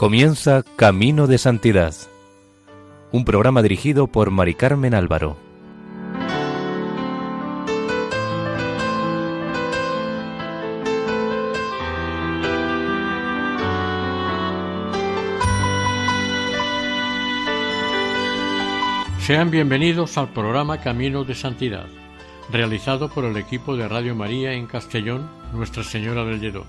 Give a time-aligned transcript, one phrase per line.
[0.00, 1.94] Comienza Camino de Santidad,
[3.12, 5.36] un programa dirigido por Mari Carmen Álvaro.
[19.18, 21.88] Sean bienvenidos al programa Camino de Santidad,
[22.50, 26.64] realizado por el equipo de Radio María en Castellón, Nuestra Señora del Lledó.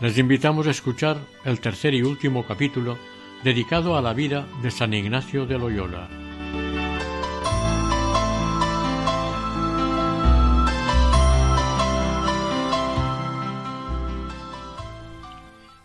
[0.00, 2.98] Les invitamos a escuchar el tercer y último capítulo
[3.44, 6.08] dedicado a la vida de San Ignacio de Loyola.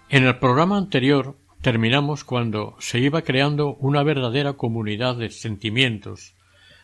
[0.09, 6.33] En el programa anterior terminamos cuando se iba creando una verdadera comunidad de sentimientos,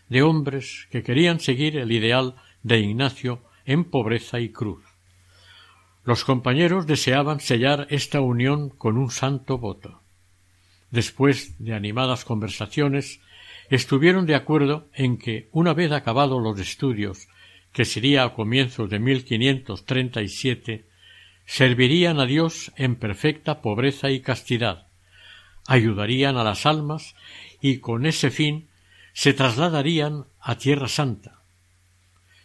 [0.09, 4.84] de hombres que querían seguir el ideal de Ignacio en pobreza y cruz.
[6.05, 10.03] Los compañeros deseaban sellar esta unión con un santo voto.
[10.91, 13.21] Después de animadas conversaciones,
[13.71, 17.27] estuvieron de acuerdo en que, una vez acabados los estudios,
[17.73, 20.85] que sería a comienzos de 1537,
[21.47, 24.87] servirían a Dios en perfecta pobreza y castidad,
[25.67, 27.15] ayudarían a las almas
[27.61, 28.69] y con ese fin
[29.13, 31.41] se trasladarían a Tierra Santa.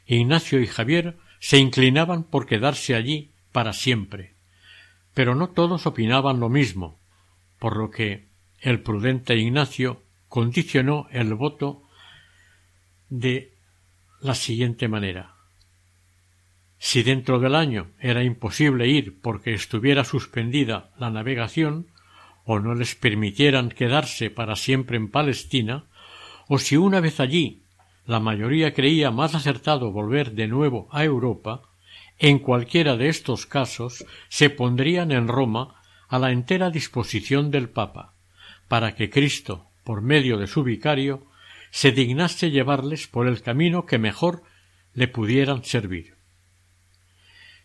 [0.07, 4.35] Ignacio y Javier se inclinaban por quedarse allí para siempre.
[5.15, 7.01] Pero no todos opinaban lo mismo,
[7.59, 8.29] por lo que
[8.61, 11.83] el prudente Ignacio condicionó el voto
[13.09, 13.55] de
[14.21, 15.35] la siguiente manera.
[16.79, 21.89] Si dentro del año era imposible ir porque estuviera suspendida la navegación,
[22.45, 25.85] o no les permitieran quedarse para siempre en Palestina,
[26.49, 27.65] o si una vez allí
[28.07, 31.70] la mayoría creía más acertado volver de nuevo a Europa,
[32.21, 38.13] en cualquiera de estos casos se pondrían en Roma a la entera disposición del Papa,
[38.69, 41.27] para que Cristo, por medio de su vicario,
[41.71, 44.43] se dignase llevarles por el camino que mejor
[44.93, 46.15] le pudieran servir.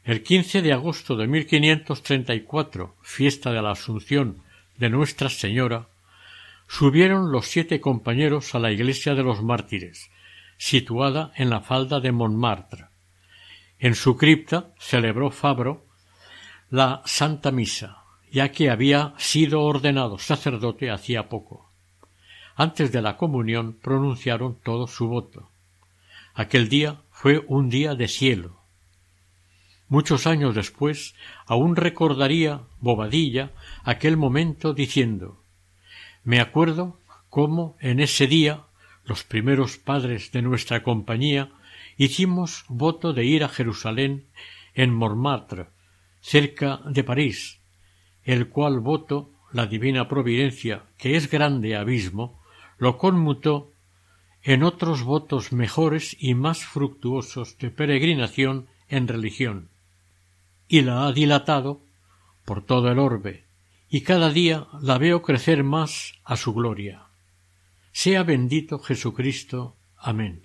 [0.05, 4.41] El 15 de agosto de 1534, fiesta de la Asunción
[4.77, 5.89] de Nuestra Señora,
[6.67, 10.09] subieron los siete compañeros a la iglesia de los mártires,
[10.57, 12.85] situada en la falda de Montmartre,
[13.79, 15.85] en su cripta celebró Fabro
[16.69, 21.71] la Santa Misa, ya que había sido ordenado sacerdote hacía poco.
[22.55, 25.49] Antes de la comunión pronunciaron todo su voto.
[26.33, 28.61] Aquel día fue un día de cielo.
[29.87, 31.15] Muchos años después
[31.45, 33.51] aún recordaría Bobadilla
[33.83, 35.43] aquel momento diciendo
[36.23, 36.99] Me acuerdo
[37.29, 38.63] cómo en ese día
[39.03, 41.51] los primeros padres de nuestra compañía
[41.97, 44.25] hicimos voto de ir a Jerusalén
[44.73, 45.67] en Montmartre,
[46.21, 47.59] cerca de París,
[48.23, 52.41] el cual voto la divina providencia, que es grande abismo,
[52.77, 53.71] lo conmutó
[54.43, 59.69] en otros votos mejores y más fructuosos de peregrinación en religión,
[60.67, 61.81] y la ha dilatado
[62.43, 63.45] por todo el orbe,
[63.89, 67.05] y cada día la veo crecer más a su gloria.
[67.91, 69.77] Sea bendito Jesucristo.
[69.97, 70.44] Amén.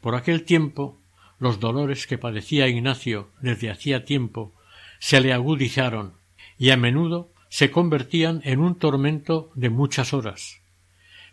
[0.00, 0.98] Por aquel tiempo
[1.38, 4.52] los dolores que padecía Ignacio desde hacía tiempo
[4.98, 6.14] se le agudizaron
[6.58, 10.60] y a menudo se convertían en un tormento de muchas horas.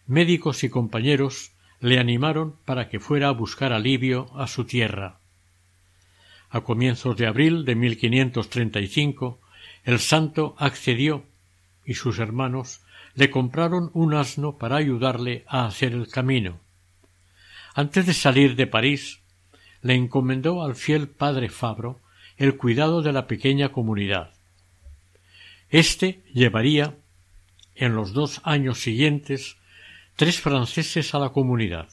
[0.07, 5.19] Médicos y compañeros le animaron para que fuera a buscar alivio a su tierra.
[6.50, 9.39] A comienzos de abril de 1535
[9.83, 11.23] el santo accedió
[11.85, 12.81] y sus hermanos
[13.16, 16.59] le compraron un asno para ayudarle a hacer el camino.
[17.77, 19.19] Antes de salir de París,
[19.83, 22.01] le encomendó al fiel padre Fabro
[22.35, 24.33] el cuidado de la pequeña comunidad.
[25.69, 26.95] Este llevaría,
[27.75, 29.57] en los dos años siguientes,
[30.15, 31.88] tres franceses a la comunidad.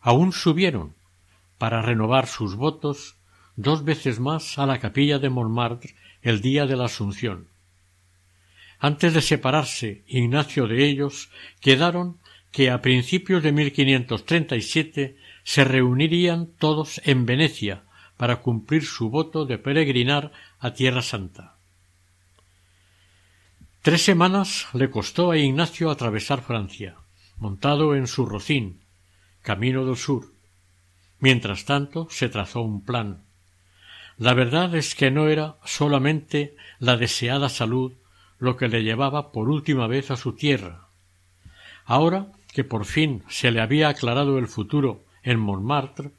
[0.00, 0.94] Aún subieron,
[1.58, 3.16] para renovar sus votos,
[3.56, 7.48] dos veces más a la capilla de Montmartre el día de la Asunción.
[8.78, 11.28] Antes de separarse Ignacio de ellos,
[11.60, 12.16] quedaron
[12.52, 17.82] que a principios de 1537 se reunirían todos en Venecia
[18.16, 21.56] para cumplir su voto de peregrinar a Tierra Santa.
[23.82, 26.96] Tres semanas le costó a Ignacio atravesar Francia,
[27.38, 28.80] montado en su rocín,
[29.42, 30.32] camino del sur.
[31.20, 33.22] Mientras tanto se trazó un plan.
[34.18, 37.92] La verdad es que no era solamente la deseada salud
[38.38, 40.88] lo que le llevaba por última vez a su tierra.
[41.84, 46.12] Ahora que por fin se le había aclarado el futuro en Montmartre,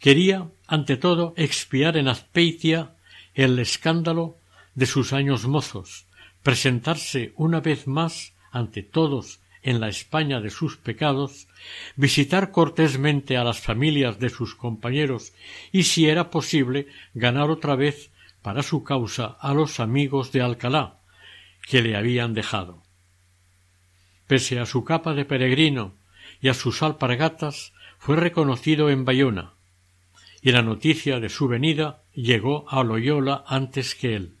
[0.00, 2.94] quería ante todo expiar en Azpeitia
[3.34, 4.38] el escándalo
[4.74, 6.06] de sus años mozos,
[6.42, 11.48] presentarse una vez más ante todos en la España de sus pecados,
[11.96, 15.34] visitar cortésmente a las familias de sus compañeros
[15.70, 18.10] y, si era posible, ganar otra vez
[18.40, 21.00] para su causa a los amigos de Alcalá,
[21.68, 22.87] que le habían dejado.
[24.28, 25.94] Pese a su capa de peregrino
[26.40, 29.54] y a sus alpargatas, fue reconocido en Bayona,
[30.42, 34.34] y la noticia de su venida llegó a Loyola antes que él.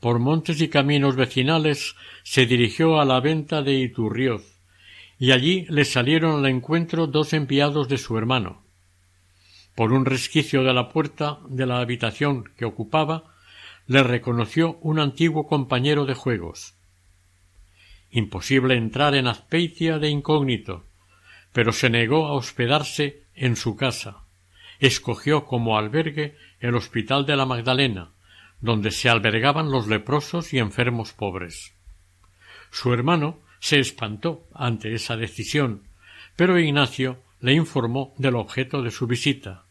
[0.00, 1.94] Por montes y caminos vecinales
[2.24, 4.58] se dirigió a la venta de Iturrioz,
[5.18, 8.64] y allí le salieron al encuentro dos enviados de su hermano.
[9.76, 13.24] Por un resquicio de la puerta de la habitación que ocupaba,
[13.86, 16.79] le reconoció un antiguo compañero de juegos.
[18.10, 20.84] Imposible entrar en Azpeitia de incógnito,
[21.52, 24.24] pero se negó a hospedarse en su casa.
[24.80, 28.10] Escogió como albergue el Hospital de la Magdalena,
[28.60, 31.74] donde se albergaban los leprosos y enfermos pobres.
[32.70, 35.84] Su hermano se espantó ante esa decisión,
[36.36, 39.64] pero Ignacio le informó del objeto de su visita.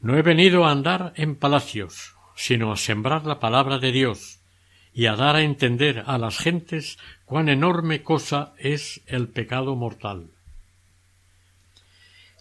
[0.00, 4.37] No he venido a andar en palacios, sino a sembrar la palabra de Dios
[4.98, 10.26] y a dar a entender a las gentes cuán enorme cosa es el pecado mortal.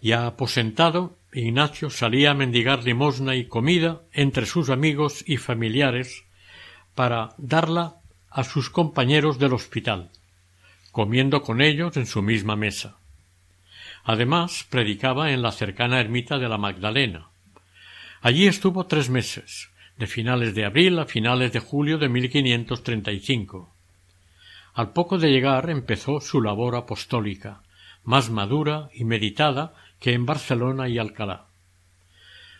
[0.02, 6.24] Ya aposentado, Ignacio salía a mendigar limosna y comida entre sus amigos y familiares
[6.96, 7.98] para darla
[8.32, 10.10] a sus compañeros del hospital,
[10.92, 12.98] comiendo con ellos en su misma mesa.
[14.04, 17.28] Además, predicaba en la cercana ermita de la Magdalena.
[18.20, 23.74] Allí estuvo tres meses, de finales de abril a finales de julio de 1535.
[24.74, 27.64] Al poco de llegar empezó su labor apostólica,
[28.04, 31.48] más madura y meditada que en Barcelona y Alcalá.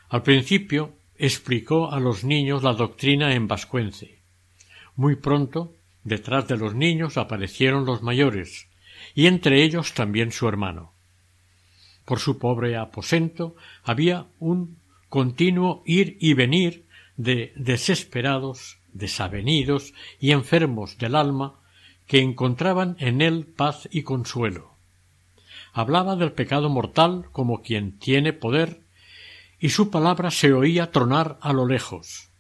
[0.10, 4.20] Al principio explicó a los niños la doctrina en vascuence.
[4.96, 5.74] Muy pronto,
[6.04, 8.68] detrás de los niños aparecieron los mayores,
[9.14, 10.94] y entre ellos también su hermano.
[12.06, 14.80] Por su pobre aposento había un
[15.10, 16.87] continuo ir y venir
[17.18, 21.60] de desesperados, desavenidos y enfermos del alma
[22.08, 24.78] que encontraban en él paz y consuelo
[25.78, 28.82] hablaba del pecado mortal como quien tiene poder,
[29.60, 32.32] y su palabra se oía tronar a lo lejos.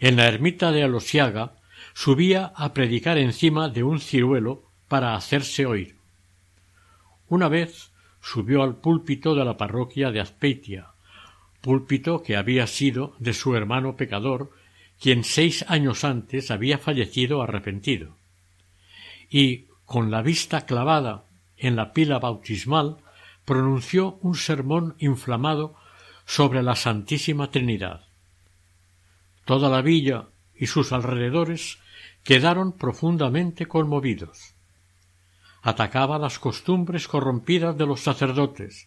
[0.00, 1.56] En la ermita de Alosiaga
[1.92, 5.98] subía a predicar encima de un ciruelo para hacerse oír.
[7.28, 7.92] Una vez
[8.22, 10.93] subió al púlpito de la parroquia de Azpeitia,
[11.64, 14.52] púlpito que había sido de su hermano pecador,
[15.00, 18.14] quien seis años antes había fallecido arrepentido.
[19.30, 21.24] Y, con la vista clavada
[21.56, 22.98] en la pila bautismal,
[23.46, 25.74] pronunció un sermón inflamado
[26.26, 28.02] sobre la Santísima Trinidad.
[29.46, 31.78] Toda la villa y sus alrededores
[32.24, 34.54] quedaron profundamente conmovidos.
[35.62, 38.86] Atacaba las costumbres corrompidas de los sacerdotes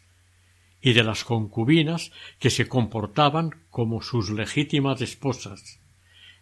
[0.88, 5.82] y de las concubinas que se comportaban como sus legítimas esposas.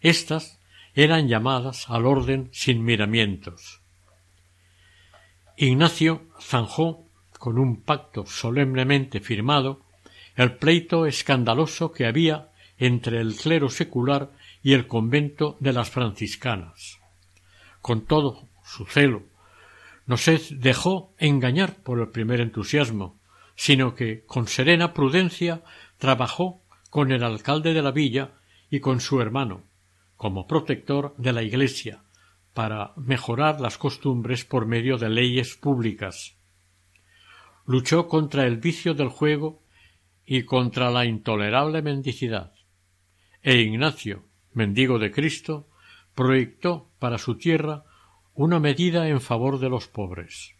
[0.00, 0.60] Estas
[0.94, 3.80] eran llamadas al orden sin miramientos.
[5.56, 7.08] Ignacio zanjó
[7.40, 9.80] con un pacto solemnemente firmado
[10.36, 14.30] el pleito escandaloso que había entre el clero secular
[14.62, 17.00] y el convento de las franciscanas.
[17.80, 19.24] Con todo su celo,
[20.06, 23.18] no se dejó engañar por el primer entusiasmo,
[23.56, 25.62] sino que con serena prudencia
[25.98, 28.32] trabajó con el alcalde de la villa
[28.70, 29.64] y con su hermano,
[30.16, 32.02] como protector de la Iglesia,
[32.54, 36.36] para mejorar las costumbres por medio de leyes públicas.
[37.66, 39.62] Luchó contra el vicio del juego
[40.24, 42.52] y contra la intolerable mendicidad.
[43.42, 45.68] E Ignacio, mendigo de Cristo,
[46.14, 47.84] proyectó para su tierra
[48.34, 50.54] una medida en favor de los pobres.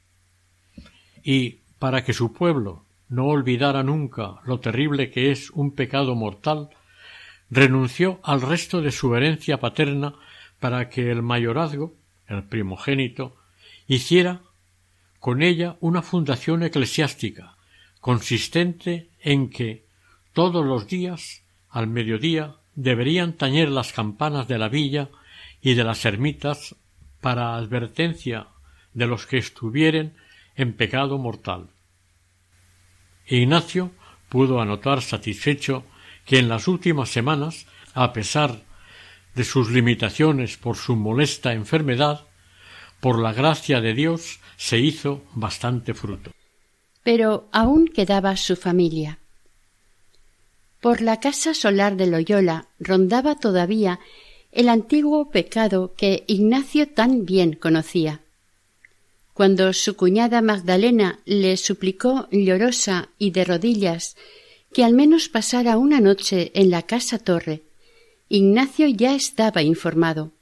[1.23, 6.71] Y para que su pueblo no olvidara nunca lo terrible que es un pecado mortal,
[7.51, 10.15] renunció al resto de su herencia paterna
[10.61, 11.95] para que el mayorazgo,
[12.27, 13.37] el primogénito,
[13.87, 14.41] hiciera
[15.21, 17.57] con ella una fundación eclesiástica,
[18.01, 19.85] consistente en que
[20.33, 25.09] todos los días, al mediodía, deberían tañer las campanas de la villa
[25.63, 26.77] y de las ermitas
[27.21, 28.49] para advertencia
[28.93, 30.15] de los que estuvieren
[30.55, 31.69] en pecado mortal.
[33.29, 33.91] Ignacio
[34.29, 35.85] pudo anotar satisfecho
[36.25, 38.63] que en las últimas semanas, a pesar
[39.35, 42.27] de sus limitaciones por su molesta enfermedad,
[43.01, 46.31] por la gracia de Dios se hizo bastante fruto.
[47.03, 49.19] Pero aún quedaba su familia.
[50.81, 54.01] Por la casa solar de Loyola rondaba todavía
[54.53, 58.21] el antiguo pecado que Ignacio tan bien conocía.
[59.37, 64.17] Cuando su cuñada Magdalena le suplicó llorosa y de rodillas
[64.73, 67.63] que al menos pasara una noche en la casa torre,
[68.31, 70.33] Ignacio ya estaba informado.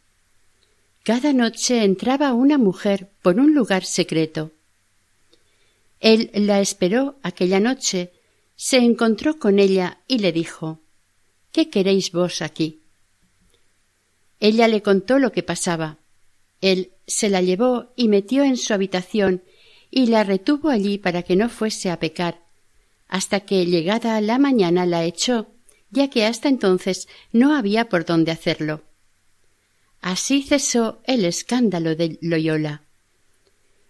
[1.03, 4.53] Cada noche entraba una mujer por un lugar secreto.
[5.99, 8.13] Él la esperó aquella noche,
[8.55, 10.79] se encontró con ella y le dijo
[11.51, 12.79] ¿Qué queréis vos aquí?
[14.39, 15.99] Ella le contó lo que pasaba.
[16.65, 19.43] Él se la llevó y metió en su habitación
[19.91, 22.43] y la retuvo allí para que no fuese a pecar,
[23.07, 25.49] hasta que llegada la mañana la echó,
[25.91, 28.81] ya que hasta entonces no había por dónde hacerlo.
[30.01, 32.85] Así cesó el escándalo de Loyola.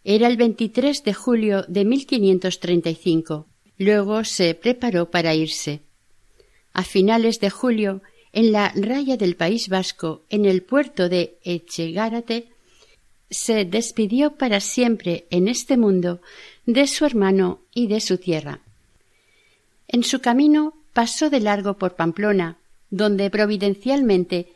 [0.02, 3.46] Era el 23 de julio de 1535.
[3.78, 5.82] Luego se preparó para irse.
[6.72, 8.02] A finales de julio
[8.32, 12.48] en la raya del País Vasco, en el puerto de Echegárate,
[13.30, 16.20] se despidió para siempre en este mundo
[16.66, 18.60] de su hermano y de su tierra.
[19.88, 22.58] En su camino pasó de largo por Pamplona,
[22.90, 24.52] donde providencialmente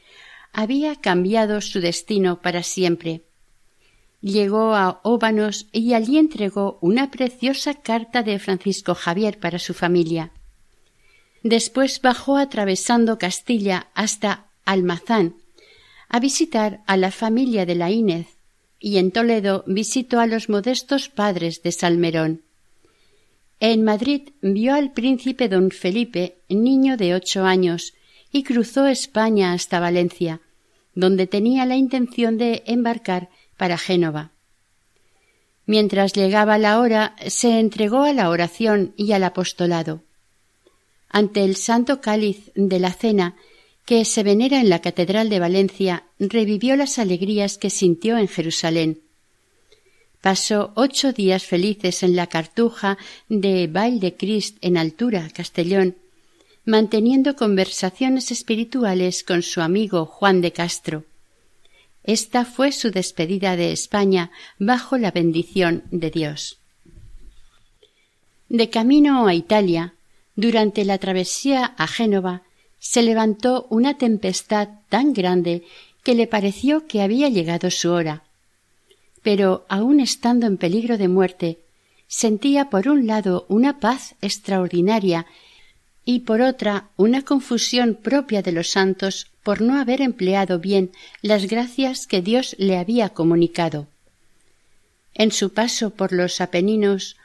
[0.52, 3.22] había cambiado su destino para siempre.
[4.20, 10.32] Llegó a Óbanos y allí entregó una preciosa carta de Francisco Javier para su familia.
[11.42, 15.36] Después bajó atravesando Castilla hasta Almazán
[16.08, 18.37] a visitar a la familia de la Inez
[18.80, 22.42] y en Toledo visitó a los modestos padres de Salmerón.
[23.60, 27.94] En Madrid vio al príncipe don Felipe, niño de ocho años,
[28.30, 30.40] y cruzó España hasta Valencia,
[30.94, 34.30] donde tenía la intención de embarcar para Génova.
[35.66, 40.02] Mientras llegaba la hora, se entregó a la oración y al apostolado
[41.08, 43.36] ante el santo cáliz de la cena
[43.88, 49.00] que se venera en la Catedral de Valencia, revivió las alegrías que sintió en Jerusalén.
[50.20, 52.98] Pasó ocho días felices en la cartuja
[53.30, 55.96] de Bail de Christ en Altura, Castellón,
[56.66, 61.06] manteniendo conversaciones espirituales con su amigo Juan de Castro.
[62.04, 66.58] Esta fue su despedida de España bajo la bendición de Dios.
[68.50, 69.94] De camino a Italia,
[70.36, 72.42] durante la travesía a Génova
[72.78, 75.64] se levantó una tempestad tan grande
[76.02, 78.22] que le pareció que había llegado su hora.
[79.22, 81.58] Pero aun estando en peligro de muerte,
[82.06, 85.26] sentía por un lado una paz extraordinaria
[86.04, 91.46] y por otra una confusión propia de los santos por no haber empleado bien las
[91.46, 93.86] gracias que Dios le había comunicado.
[95.14, 97.16] En su paso por los Apeninos,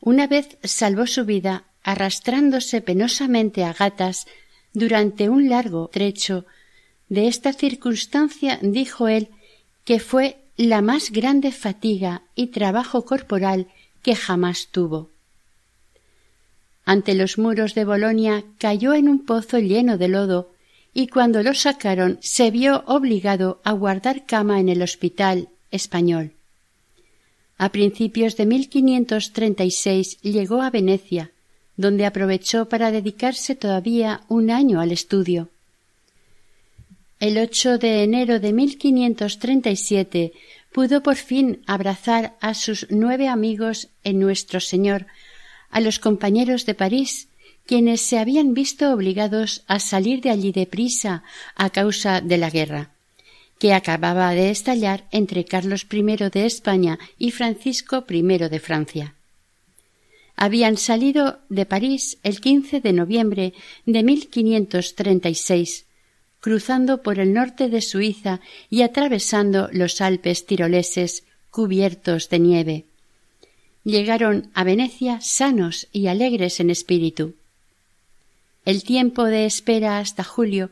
[0.00, 4.26] una vez salvó su vida arrastrándose penosamente a gatas
[4.72, 6.44] durante un largo trecho.
[7.08, 9.28] De esta circunstancia dijo él
[9.84, 13.68] que fue la más grande fatiga y trabajo corporal
[14.02, 15.10] que jamás tuvo.
[16.84, 20.52] Ante los muros de Bolonia cayó en un pozo lleno de lodo
[20.94, 26.32] y cuando lo sacaron se vio obligado a guardar cama en el hospital español.
[27.58, 31.30] A principios de 1536 llegó a Venecia,
[31.78, 35.48] donde aprovechó para dedicarse todavía un año al estudio.
[37.20, 40.32] El 8 de enero de 1537
[40.72, 45.06] pudo por fin abrazar a sus nueve amigos en nuestro Señor,
[45.70, 47.28] a los compañeros de París,
[47.64, 51.22] quienes se habían visto obligados a salir de allí deprisa
[51.54, 52.90] a causa de la guerra,
[53.60, 59.14] que acababa de estallar entre Carlos I de España y Francisco I de Francia
[60.38, 63.54] habían salido de París el 15 de noviembre
[63.86, 65.84] de 1536,
[66.40, 68.40] cruzando por el norte de Suiza
[68.70, 72.84] y atravesando los Alpes tiroleses cubiertos de nieve.
[73.82, 77.34] Llegaron a Venecia sanos y alegres en espíritu.
[78.64, 80.70] El tiempo de espera hasta julio,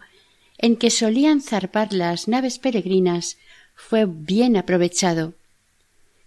[0.59, 3.37] en que solían zarpar las naves peregrinas,
[3.75, 5.35] fue bien aprovechado.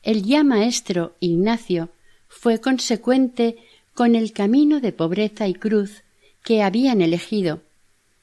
[0.04, 1.90] El ya maestro Ignacio
[2.30, 3.58] fue consecuente
[3.94, 6.04] con el camino de pobreza y cruz
[6.44, 7.62] que habían elegido,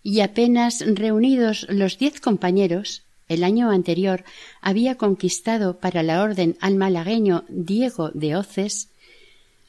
[0.02, 4.24] y apenas reunidos los diez compañeros, el año anterior
[4.62, 8.88] había conquistado para la orden al malagueño Diego de Oces,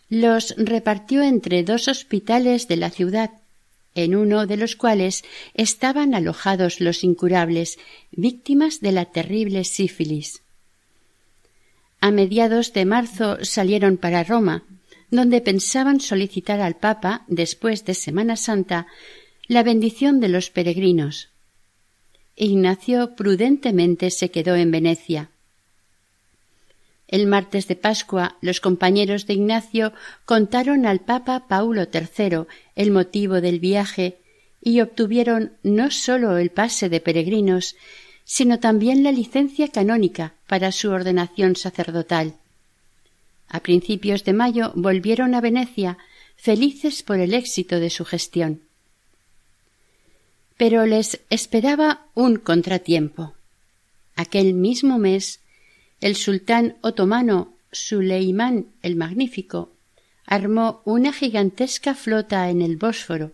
[0.09, 3.31] los repartió entre dos hospitales de la ciudad,
[3.95, 5.23] en uno de los cuales
[5.55, 7.79] estaban alojados los incurables,
[8.11, 10.43] víctimas de la terrible sífilis.
[11.99, 14.63] A mediados de marzo salieron para Roma,
[15.09, 18.87] donde pensaban solicitar al Papa, después de Semana Santa,
[19.47, 21.29] la bendición de los peregrinos.
[22.35, 25.29] Ignacio prudentemente se quedó en Venecia.
[27.07, 29.93] El martes de Pascua los compañeros de Ignacio
[30.25, 34.17] contaron al Papa Paulo III el motivo del viaje
[34.61, 37.75] y obtuvieron no sólo el pase de peregrinos,
[38.27, 42.35] sino también la licencia canónica para su ordenación sacerdotal.
[43.47, 45.97] A principios de mayo volvieron a Venecia,
[46.35, 48.61] felices por el éxito de su gestión.
[50.57, 53.33] Pero les esperaba un contratiempo.
[54.17, 55.39] Aquel mismo mes,
[56.01, 59.71] el sultán otomano Suleimán el Magnífico
[60.25, 63.31] armó una gigantesca flota en el Bósforo.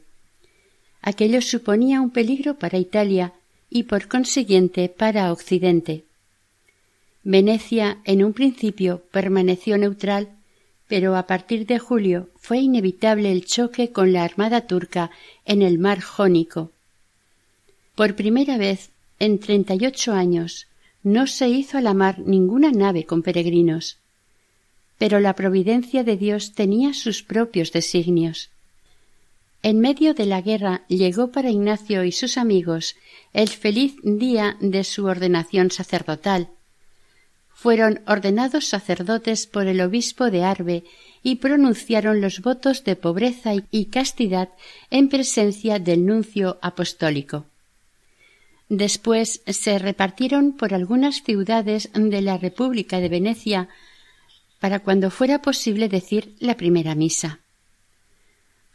[1.02, 3.34] Aquello suponía un peligro para Italia
[3.74, 6.04] y por consiguiente para Occidente.
[7.24, 10.30] Venecia en un principio permaneció neutral,
[10.88, 15.10] pero a partir de julio fue inevitable el choque con la armada turca
[15.46, 16.72] en el mar Jónico.
[17.96, 20.68] Por primera vez en treinta y ocho años
[21.02, 23.98] no se hizo a la mar ninguna nave con peregrinos.
[25.00, 28.52] Pero la providencia de Dios tenía sus propios designios.
[29.66, 32.98] En medio de la guerra llegó para Ignacio y sus amigos
[33.32, 36.50] el feliz día de su ordenación sacerdotal.
[37.54, 40.84] Fueron ordenados sacerdotes por el obispo de Arbe
[41.24, 44.50] y pronunciaron los votos de pobreza y castidad
[44.92, 47.46] en presencia del nuncio apostólico.
[48.68, 53.70] Después se repartieron por algunas ciudades de la República de Venecia
[54.60, 57.43] para cuando fuera posible decir la primera misa.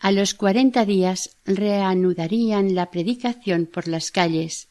[0.00, 4.68] A los cuarenta días reanudarían la predicación por las calles.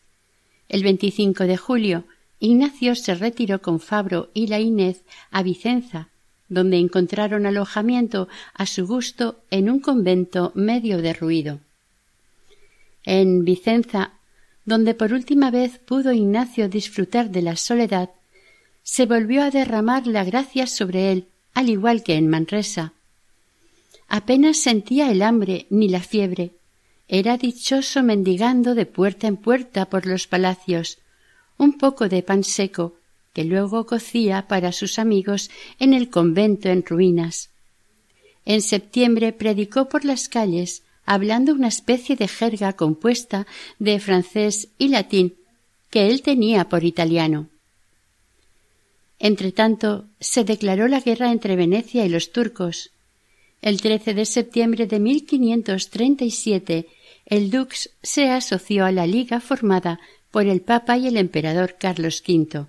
[0.69, 2.05] El 25 de julio,
[2.39, 6.09] Ignacio se retiró con Fabro y la Inés a Vicenza,
[6.47, 11.59] donde encontraron alojamiento a su gusto en un convento medio derruido.
[13.03, 14.13] En Vicenza,
[14.63, 18.11] donde por última vez pudo Ignacio disfrutar de la soledad,
[18.83, 22.93] se volvió a derramar la gracia sobre él, al igual que en Manresa,
[24.07, 26.51] apenas sentía el hambre ni la fiebre.
[27.07, 30.99] Era dichoso mendigando de puerta en puerta por los palacios
[31.57, 32.95] un poco de pan seco
[33.33, 37.49] que luego cocía para sus amigos en el convento en ruinas.
[38.45, 43.45] En septiembre predicó por las calles, hablando una especie de jerga compuesta
[43.77, 45.35] de francés y latín
[45.89, 47.47] que él tenía por italiano.
[49.19, 52.91] Entretanto, se declaró la guerra entre Venecia y los turcos,
[53.67, 56.87] el 13 de septiembre de 1537,
[57.25, 59.99] el Dux se asoció a la liga formada
[60.31, 62.67] por el Papa y el emperador Carlos V.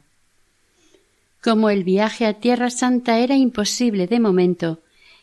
[1.40, 4.80] Como el viaje a Tierra Santa era imposible de momento,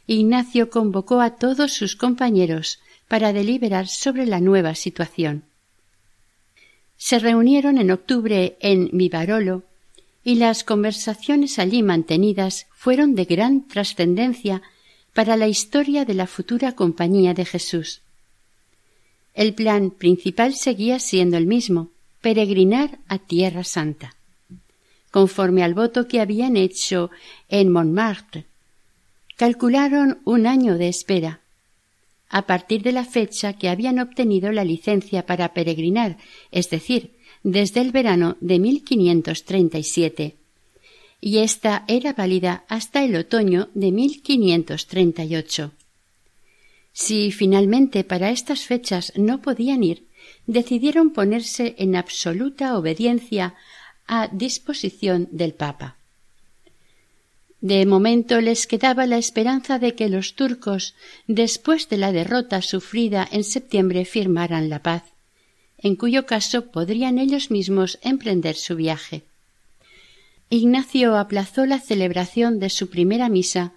[0.07, 5.43] Ignacio convocó a todos sus compañeros para deliberar sobre la nueva situación.
[6.95, 9.63] Se reunieron en octubre en Vivarolo
[10.23, 14.61] y las conversaciones allí mantenidas fueron de gran trascendencia
[15.15, 18.01] para la historia de la futura compañía de Jesús.
[19.33, 24.17] El plan principal seguía siendo el mismo, peregrinar a Tierra Santa.
[25.11, 27.11] Conforme al voto que habían hecho
[27.47, 28.43] en Montmartre,
[29.37, 31.39] calcularon un año de espera,
[32.27, 36.17] a partir de la fecha que habían obtenido la licencia para peregrinar,
[36.51, 40.35] es decir, desde el verano de 1537
[41.25, 45.71] y esta era válida hasta el otoño de 1538.
[46.93, 50.05] Si finalmente para estas fechas no podían ir,
[50.45, 53.55] decidieron ponerse en absoluta obediencia
[54.05, 55.97] a disposición del Papa.
[57.59, 60.93] De momento les quedaba la esperanza de que los turcos,
[61.25, 65.01] después de la derrota sufrida en septiembre, firmaran la paz,
[65.79, 69.23] en cuyo caso podrían ellos mismos emprender su viaje.
[70.55, 73.73] Ignacio aplazó la celebración de su primera misa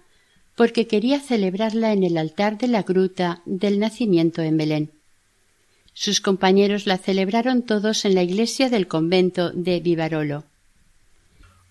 [0.55, 4.91] porque quería celebrarla en el altar de la gruta del nacimiento en Belén.
[5.93, 10.45] Sus compañeros la celebraron todos en la iglesia del convento de Vivarolo.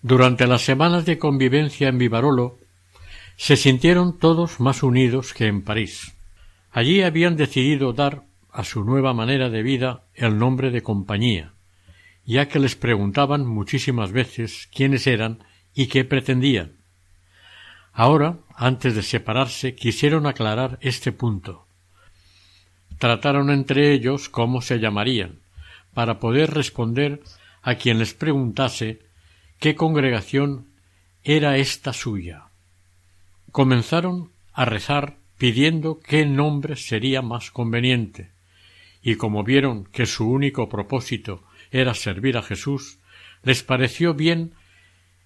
[0.03, 2.59] Durante las semanas de convivencia en Vivarolo
[3.35, 6.13] se sintieron todos más unidos que en París.
[6.71, 11.53] Allí habían decidido dar a su nueva manera de vida el nombre de compañía,
[12.29, 16.73] ya que les preguntaban muchísimas veces quiénes eran y qué pretendían.
[17.91, 21.65] Ahora, antes de separarse, quisieron aclarar este punto.
[22.99, 25.39] Trataron entre ellos cómo se llamarían,
[25.95, 27.19] para poder responder
[27.63, 28.99] a quien les preguntase
[29.57, 30.67] qué congregación
[31.23, 32.49] era esta suya.
[33.51, 38.29] Comenzaron a rezar pidiendo qué nombre sería más conveniente,
[39.01, 42.99] y como vieron que su único propósito era servir a Jesús,
[43.43, 44.53] les pareció bien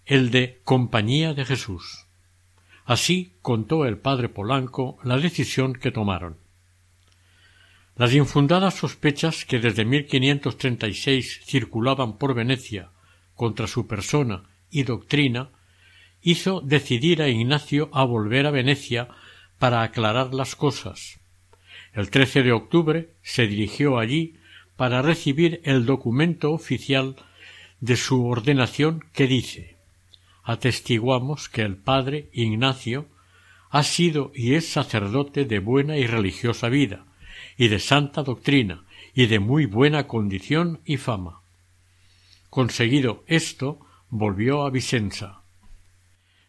[0.05, 2.07] el de compañía de Jesús.
[2.85, 6.37] Así contó el padre Polanco la decisión que tomaron.
[7.95, 12.89] Las infundadas sospechas que desde 1536 circulaban por Venecia
[13.35, 15.51] contra su persona y doctrina
[16.21, 19.09] hizo decidir a Ignacio a volver a Venecia
[19.59, 21.19] para aclarar las cosas.
[21.93, 24.39] El 13 de octubre se dirigió allí
[24.75, 27.15] para recibir el documento oficial
[27.79, 29.73] de su ordenación que dice
[30.43, 33.07] atestiguamos que el padre Ignacio
[33.69, 37.05] ha sido y es sacerdote de buena y religiosa vida,
[37.57, 38.83] y de santa doctrina,
[39.15, 41.41] y de muy buena condición y fama.
[42.49, 45.41] Conseguido esto, volvió a Vicenza.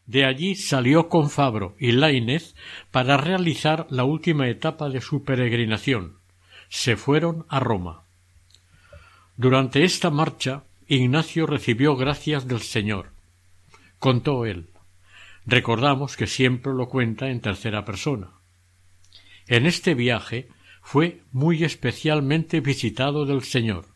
[0.07, 2.55] De allí salió con Fabro y Lainez
[2.91, 6.19] para realizar la última etapa de su peregrinación.
[6.69, 8.04] Se fueron a Roma.
[9.37, 13.11] Durante esta marcha, Ignacio recibió gracias del Señor.
[13.99, 14.69] Contó él.
[15.45, 18.31] Recordamos que siempre lo cuenta en tercera persona.
[19.47, 20.49] En este viaje
[20.83, 23.87] fue muy especialmente visitado del Señor,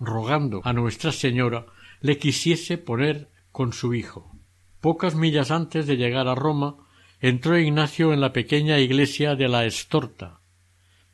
[0.00, 1.66] rogando a Nuestra Señora
[2.00, 4.32] le quisiese poner con su hijo.
[4.80, 6.76] Pocas millas antes de llegar a Roma,
[7.20, 10.40] entró Ignacio en la pequeña iglesia de la Estorta,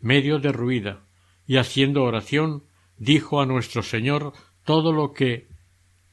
[0.00, 1.00] medio derruida,
[1.46, 2.64] y haciendo oración
[3.02, 4.32] dijo a nuestro Señor
[4.64, 5.48] todo lo que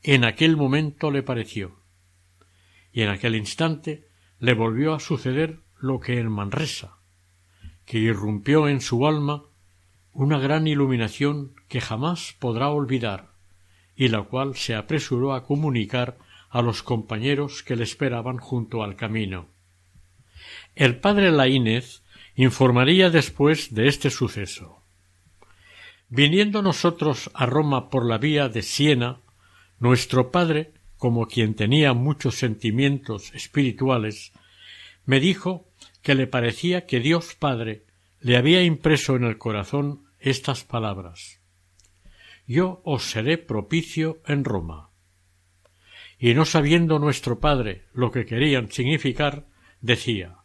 [0.01, 1.75] en aquel momento le pareció.
[2.91, 4.07] Y en aquel instante
[4.39, 6.97] le volvió a suceder lo que en Manresa,
[7.85, 9.43] que irrumpió en su alma
[10.13, 13.33] una gran iluminación que jamás podrá olvidar,
[13.95, 16.17] y la cual se apresuró a comunicar
[16.49, 19.47] a los compañeros que le esperaban junto al camino.
[20.73, 22.01] El padre Laínez
[22.35, 24.78] informaría después de este suceso.
[26.09, 29.19] Viniendo nosotros a Roma por la vía de Siena,
[29.79, 34.33] nuestro padre, como quien tenía muchos sentimientos espirituales,
[35.05, 35.69] me dijo
[36.01, 37.85] que le parecía que Dios Padre
[38.21, 41.39] le había impreso en el corazón estas palabras
[42.47, 44.89] Yo os seré propicio en Roma.
[46.17, 49.45] Y no sabiendo nuestro padre lo que querían significar,
[49.79, 50.37] decía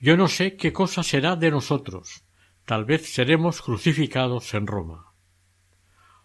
[0.00, 2.24] Yo no sé qué cosa será de nosotros,
[2.64, 5.12] tal vez seremos crucificados en Roma.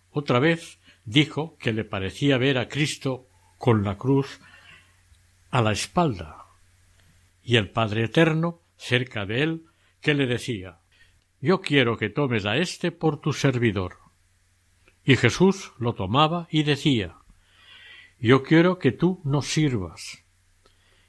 [0.10, 4.40] Otra vez dijo que le parecía ver a Cristo con la cruz
[5.50, 6.46] a la espalda,
[7.42, 9.66] y el Padre Eterno, cerca de él,
[10.02, 10.80] que le decía
[11.40, 13.98] Yo quiero que tomes a éste por tu servidor.
[15.04, 17.16] Y Jesús lo tomaba y decía
[18.20, 20.26] Yo quiero que tú nos sirvas.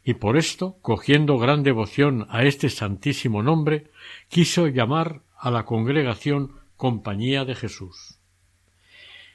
[0.09, 3.91] Y por esto, cogiendo gran devoción a este santísimo nombre,
[4.31, 8.19] quiso llamar a la congregación Compañía de Jesús.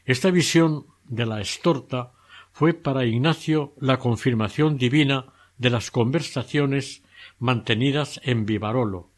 [0.04, 2.14] Esta visión de la estorta
[2.54, 7.04] fue para Ignacio la confirmación divina de las conversaciones
[7.38, 9.12] mantenidas en Vivarolo,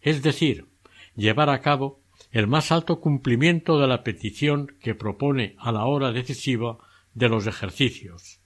[0.00, 0.66] es decir,
[1.14, 2.00] llevar a cabo
[2.32, 6.78] el más alto cumplimiento de la petición que propone a la hora decisiva
[7.14, 8.41] de los ejercicios,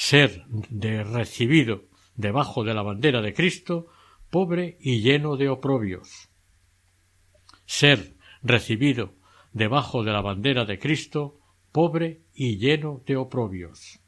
[0.00, 1.84] ser de recibido
[2.16, 3.88] debajo de la bandera de Cristo,
[4.30, 6.30] pobre y lleno de oprobios.
[7.66, 9.12] Ser recibido
[9.52, 11.38] debajo de la bandera de Cristo,
[11.70, 14.00] pobre y lleno de oprobios.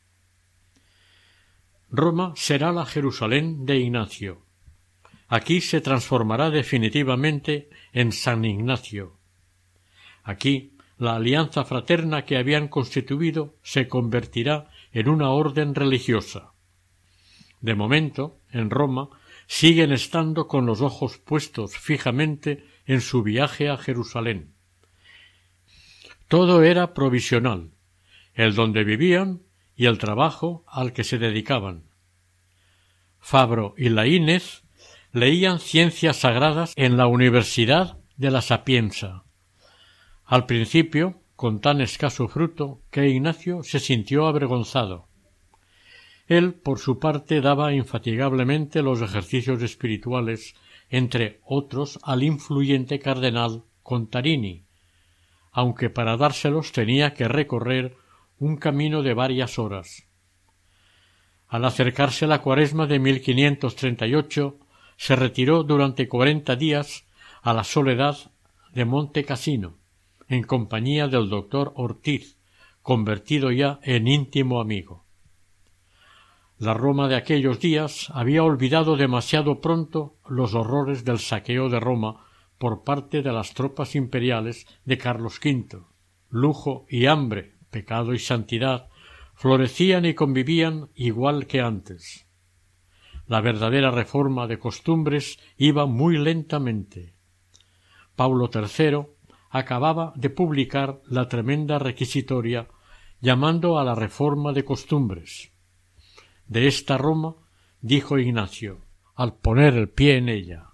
[1.91, 4.47] Roma será la Jerusalén de Ignacio.
[5.29, 9.19] Aquí se transformará definitivamente en San Ignacio.
[10.25, 16.53] Aquí la alianza fraterna que habían constituido se convertirá en una orden religiosa.
[17.61, 19.09] De momento, en Roma,
[19.47, 24.55] siguen estando con los ojos puestos fijamente en su viaje a Jerusalén.
[26.29, 27.71] Todo era provisional,
[28.35, 29.43] el donde vivían
[29.77, 31.85] y el trabajo al que se dedicaban.
[33.19, 34.63] Fabro y Laínez
[35.13, 39.25] leían ciencias sagradas en la Universidad de la Sapienza.
[40.25, 45.09] Al principio, con tan escaso fruto que Ignacio se sintió avergonzado.
[46.29, 50.55] Él, por su parte, daba infatigablemente los ejercicios espirituales,
[50.89, 54.67] entre otros al influyente cardenal Contarini,
[55.51, 57.97] aunque para dárselos tenía que recorrer
[58.39, 60.07] un camino de varias horas.
[61.49, 64.61] Al acercarse la cuaresma de 1538,
[64.97, 67.05] se retiró durante cuarenta días
[67.43, 68.31] a la soledad
[68.73, 69.82] de Monte Casino,
[70.33, 72.39] en compañía del doctor Ortiz,
[72.83, 75.05] convertido ya en íntimo amigo.
[76.59, 82.25] La Roma de aquellos días había olvidado demasiado pronto los horrores del saqueo de Roma
[82.59, 85.83] por parte de las tropas imperiales de Carlos V.
[86.31, 88.89] lujo y hambre, pecado y santidad,
[89.35, 92.29] florecían y convivían igual que antes.
[93.27, 97.15] La verdadera reforma de costumbres iba muy lentamente.
[98.15, 99.07] Paulo III
[99.53, 102.69] acababa de publicar la tremenda requisitoria
[103.21, 105.53] llamando a la reforma de costumbres.
[106.47, 107.37] De esta Roma,
[107.83, 108.81] dijo Ignacio,
[109.15, 110.71] al poner el pie en ella.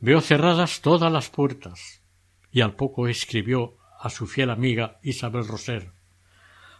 [0.00, 2.02] Veo cerradas todas las puertas,
[2.50, 5.92] y al poco escribió a su fiel amiga Isabel Roser.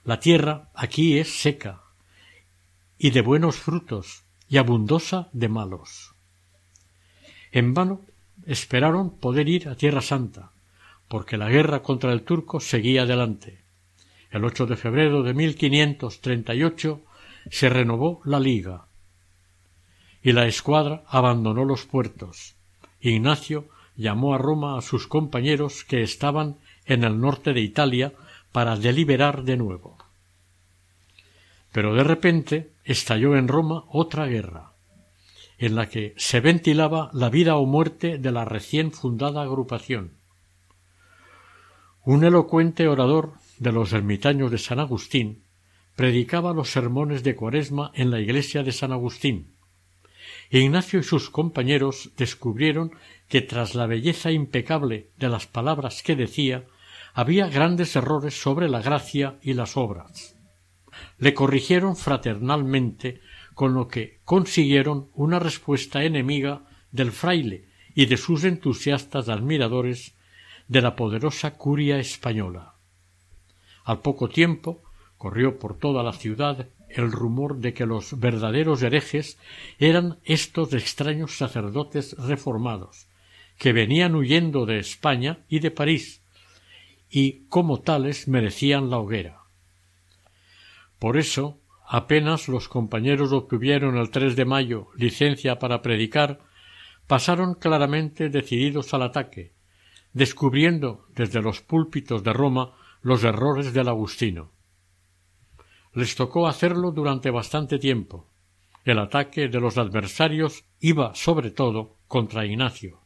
[0.02, 1.82] La tierra aquí es seca,
[2.98, 6.14] y de buenos frutos, y abundosa de malos.
[7.52, 8.00] En vano
[8.44, 10.53] esperaron poder ir a Tierra Santa,
[11.08, 13.62] porque la guerra contra el turco seguía adelante.
[14.30, 17.02] El 8 de febrero de 1538
[17.50, 18.86] se renovó la liga
[20.24, 22.56] y la escuadra abandonó los puertos.
[23.00, 28.14] Ignacio llamó a Roma a sus compañeros que estaban en el norte de Italia
[28.50, 29.98] para deliberar de nuevo.
[31.72, 34.72] Pero de repente estalló en Roma otra guerra,
[35.58, 40.12] en la que se ventilaba la vida o muerte de la recién fundada agrupación.
[42.06, 45.42] Un elocuente orador de los ermitaños de San Agustín,
[45.96, 49.54] predicaba los sermones de Cuaresma en la iglesia de San Agustín.
[50.50, 52.92] Ignacio y sus compañeros descubrieron
[53.26, 56.66] que tras la belleza impecable de las palabras que decía,
[57.14, 60.36] había grandes errores sobre la gracia y las obras.
[61.16, 63.22] Le corrigieron fraternalmente,
[63.54, 67.64] con lo que consiguieron una respuesta enemiga del fraile
[67.94, 70.13] y de sus entusiastas admiradores
[70.68, 72.74] de la poderosa curia española.
[73.84, 74.82] Al poco tiempo
[75.18, 79.38] corrió por toda la ciudad el rumor de que los verdaderos herejes
[79.78, 83.08] eran estos extraños sacerdotes reformados,
[83.58, 86.22] que venían huyendo de España y de París,
[87.10, 89.40] y como tales merecían la hoguera.
[90.98, 96.40] Por eso, apenas los compañeros obtuvieron el 3 de mayo licencia para predicar,
[97.06, 99.53] pasaron claramente decididos al ataque,
[100.14, 102.72] descubriendo desde los púlpitos de Roma
[103.02, 104.52] los errores del Agustino.
[105.92, 108.26] Les tocó hacerlo durante bastante tiempo.
[108.84, 113.00] El ataque de los adversarios iba sobre todo contra Ignacio.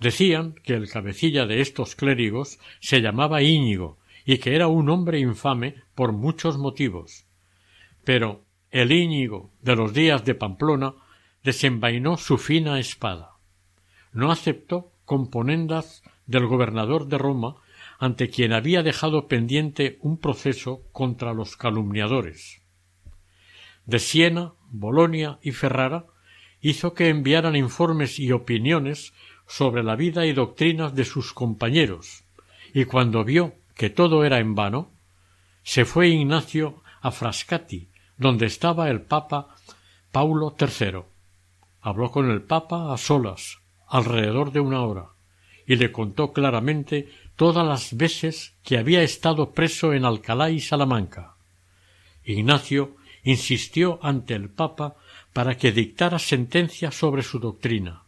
[0.00, 5.20] Decían que el cabecilla de estos clérigos se llamaba Íñigo y que era un hombre
[5.20, 7.26] infame por muchos motivos.
[8.04, 10.94] Pero el Íñigo de los días de Pamplona
[11.42, 13.36] desenvainó su fina espada.
[14.12, 17.56] No aceptó componendas del gobernador de Roma
[17.98, 22.60] ante quien había dejado pendiente un proceso contra los calumniadores.
[23.86, 26.06] De Siena, Bolonia y Ferrara
[26.60, 29.14] hizo que enviaran informes y opiniones
[29.46, 32.24] sobre la vida y doctrinas de sus compañeros,
[32.74, 34.90] y cuando vio que todo era en vano,
[35.62, 37.88] se fue Ignacio a Frascati,
[38.18, 39.54] donde estaba el Papa
[40.10, 41.02] Paulo III.
[41.80, 45.06] Habló con el Papa a solas, alrededor de una hora,
[45.66, 51.36] y le contó claramente todas las veces que había estado preso en Alcalá y Salamanca.
[52.24, 54.96] Ignacio insistió ante el Papa
[55.32, 58.04] para que dictara sentencia sobre su doctrina.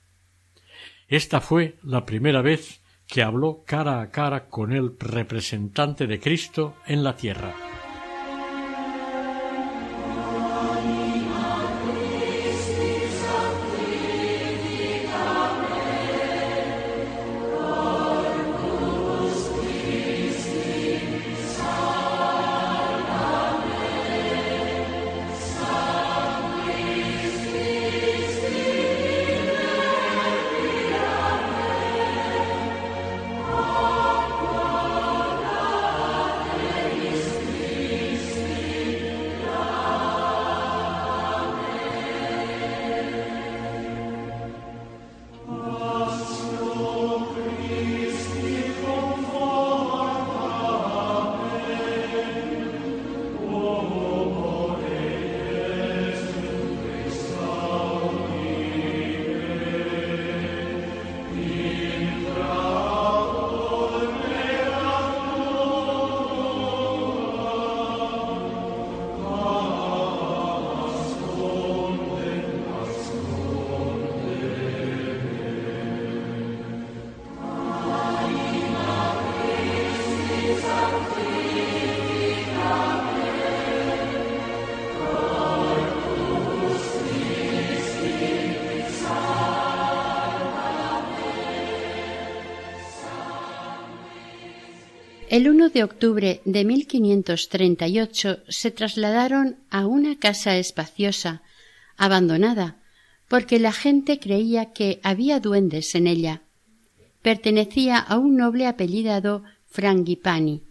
[1.09, 6.77] Esta fue la primera vez que habló cara a cara con el representante de Cristo
[6.87, 7.78] en la tierra.
[95.39, 101.43] El 1 de octubre de 1538 se trasladaron a una casa espaciosa,
[101.97, 102.75] abandonada,
[103.29, 106.43] porque la gente creía que había duendes en ella.
[107.23, 110.63] Pertenecía a un noble apellidado Frangipani.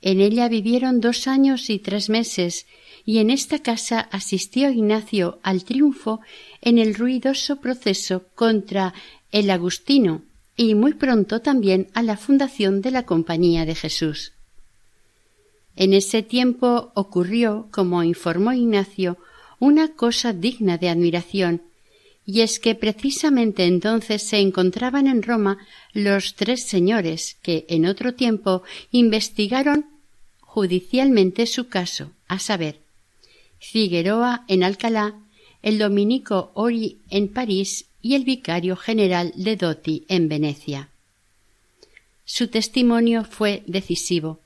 [0.00, 2.66] En ella vivieron dos años y tres meses,
[3.04, 6.18] y en esta casa asistió Ignacio al triunfo
[6.62, 8.92] en el ruidoso proceso contra
[9.30, 10.22] el Agustino,
[10.56, 14.32] y muy pronto también a la fundación de la Compañía de Jesús.
[15.76, 19.16] En ese tiempo ocurrió, como informó Ignacio,
[19.58, 21.62] una cosa digna de admiración,
[22.24, 25.58] y es que precisamente entonces se encontraban en Roma
[25.92, 29.86] los tres señores que en otro tiempo investigaron
[30.40, 32.80] judicialmente su caso, a saber,
[33.58, 35.14] Figueroa en Alcalá,
[35.62, 40.88] el dominico Ori en París y el vicario general de Dotti en Venecia.
[42.24, 44.40] Su testimonio fue decisivo.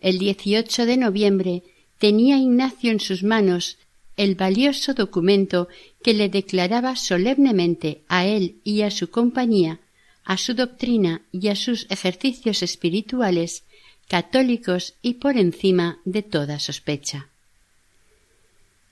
[0.00, 1.62] El 18 de noviembre
[1.98, 3.78] tenía Ignacio en sus manos
[4.16, 5.68] el valioso documento
[6.02, 9.80] que le declaraba solemnemente a él y a su compañía,
[10.24, 13.64] a su doctrina y a sus ejercicios espirituales,
[14.08, 17.28] católicos y por encima de toda sospecha.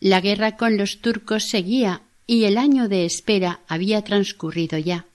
[0.00, 5.06] La guerra con los turcos seguía y el año de espera había transcurrido ya.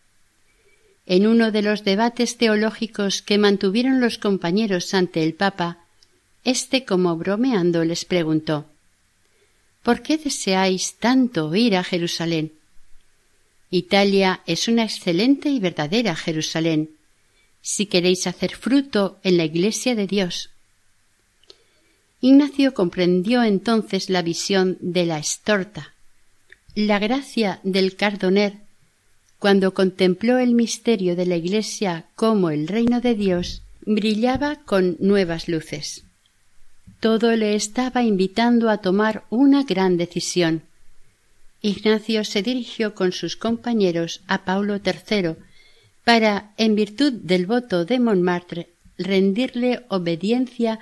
[1.05, 5.79] En uno de los debates teológicos que mantuvieron los compañeros ante el Papa,
[6.43, 8.65] éste como bromeando les preguntó
[9.83, 12.51] ¿Por qué deseáis tanto ir a Jerusalén?
[13.69, 16.89] Italia es una excelente y verdadera Jerusalén,
[17.61, 20.49] si queréis hacer fruto en la Iglesia de Dios.
[22.21, 25.93] Ignacio comprendió entonces la visión de la estorta,
[26.85, 28.53] la gracia del cardoner,
[29.39, 35.47] cuando contempló el misterio de la Iglesia como el reino de Dios brillaba con nuevas
[35.47, 36.03] luces.
[36.99, 40.61] Todo le estaba invitando a tomar una gran decisión.
[41.63, 45.33] Ignacio se dirigió con sus compañeros a Paulo III
[46.03, 50.77] para, en virtud del voto de Montmartre, rendirle obediencia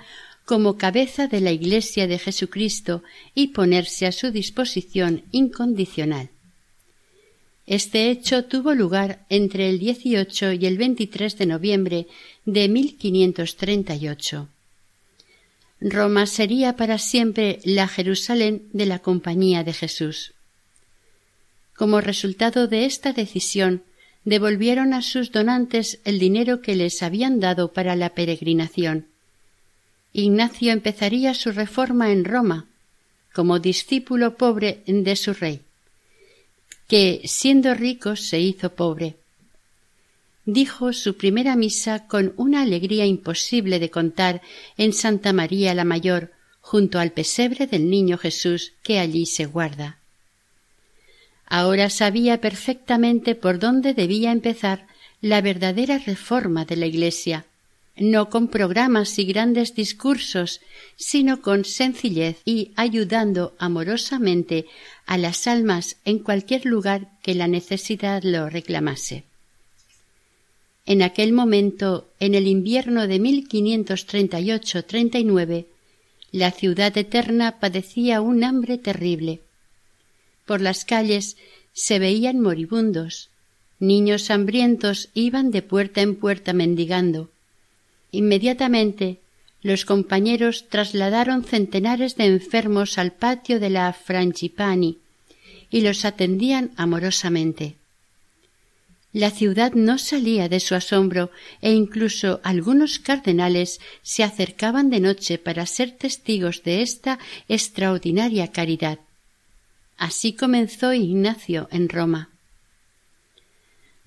[0.46, 3.02] como cabeza de la Iglesia de Jesucristo
[3.34, 6.30] y ponerse a su disposición incondicional.
[7.66, 12.06] Este hecho tuvo lugar entre el 18 y el 23 de noviembre
[12.44, 14.48] de 1538.
[15.80, 20.32] Roma sería para siempre la Jerusalén de la Compañía de Jesús.
[21.74, 23.82] Como resultado de esta decisión,
[24.24, 29.08] devolvieron a sus donantes el dinero que les habían dado para la peregrinación.
[30.22, 32.66] Ignacio empezaría su reforma en Roma,
[33.32, 35.60] como discípulo pobre de su rey,
[36.88, 39.16] que, siendo rico, se hizo pobre
[40.46, 44.40] dijo su primera misa con una alegría imposible de contar
[44.78, 49.98] en Santa María la Mayor, junto al pesebre del Niño Jesús que allí se guarda.
[51.46, 54.86] Ahora sabía perfectamente por dónde debía empezar
[55.20, 57.44] la verdadera reforma de la Iglesia,
[57.96, 60.60] no con programas y grandes discursos,
[60.96, 64.66] sino con sencillez y ayudando amorosamente
[65.06, 69.24] a las almas en cualquier lugar que la necesidad lo reclamase.
[70.84, 75.64] En aquel momento, en el invierno de 1538-39,
[76.32, 79.40] la ciudad eterna padecía un hambre terrible.
[80.44, 81.36] Por las calles
[81.72, 83.30] se veían moribundos,
[83.80, 87.30] niños hambrientos iban de puerta en puerta mendigando.
[88.16, 89.20] Inmediatamente
[89.60, 94.96] los compañeros trasladaron centenares de enfermos al patio de la Frangipani
[95.70, 97.74] y los atendían amorosamente.
[99.12, 105.36] La ciudad no salía de su asombro e incluso algunos cardenales se acercaban de noche
[105.36, 108.98] para ser testigos de esta extraordinaria caridad.
[109.98, 112.30] Así comenzó Ignacio en Roma.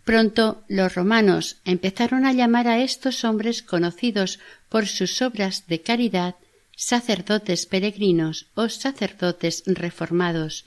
[0.10, 6.34] Pronto los romanos empezaron a llamar a estos hombres conocidos por sus obras de caridad
[6.76, 10.66] sacerdotes peregrinos o sacerdotes reformados,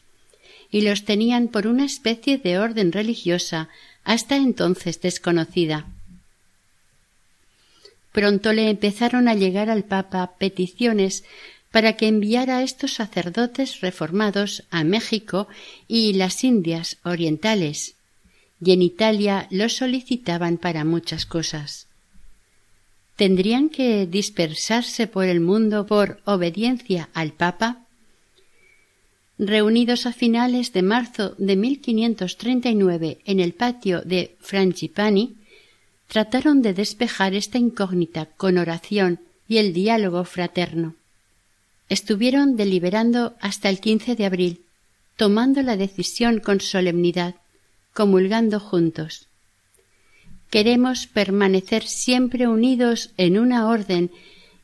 [0.71, 3.69] y los tenían por una especie de orden religiosa
[4.05, 5.87] hasta entonces desconocida.
[8.13, 11.25] Pronto le empezaron a llegar al Papa peticiones
[11.73, 15.49] para que enviara a estos sacerdotes reformados a México
[15.89, 17.97] y las Indias orientales,
[18.65, 21.87] y en Italia los solicitaban para muchas cosas.
[23.17, 27.83] ¿Tendrían que dispersarse por el mundo por obediencia al Papa?
[29.39, 35.35] reunidos a finales de marzo de 1539 en el patio de Frangipani,
[36.07, 40.95] trataron de despejar esta incógnita con oración y el diálogo fraterno.
[41.89, 44.61] Estuvieron deliberando hasta el 15 de abril,
[45.17, 47.35] tomando la decisión con solemnidad,
[47.93, 49.27] comulgando juntos.
[50.51, 54.11] Queremos permanecer siempre unidos en una orden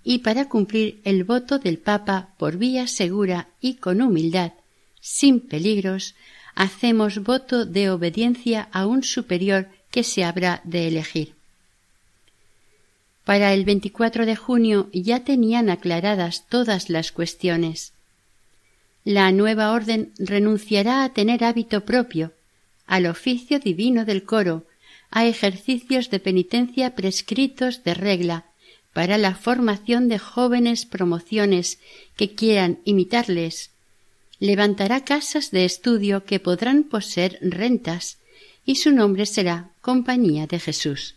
[0.05, 4.53] y para cumplir el voto del Papa por vía segura y con humildad,
[5.01, 6.15] sin peligros,
[6.55, 11.35] hacemos voto de obediencia a un superior que se habrá de elegir.
[13.25, 17.93] Para el 24 de junio ya tenían aclaradas todas las cuestiones.
[19.05, 22.33] La nueva orden renunciará a tener hábito propio,
[22.89, 24.67] al oficio divino del coro,
[25.11, 28.47] a ejercicios de penitencia prescritos de regla,
[28.93, 31.79] para la formación de jóvenes promociones
[32.17, 33.71] que quieran imitarles.
[34.41, 38.19] Levantará casas de estudio que podrán poseer rentas,
[38.65, 41.15] y su nombre será Compañía de Jesús.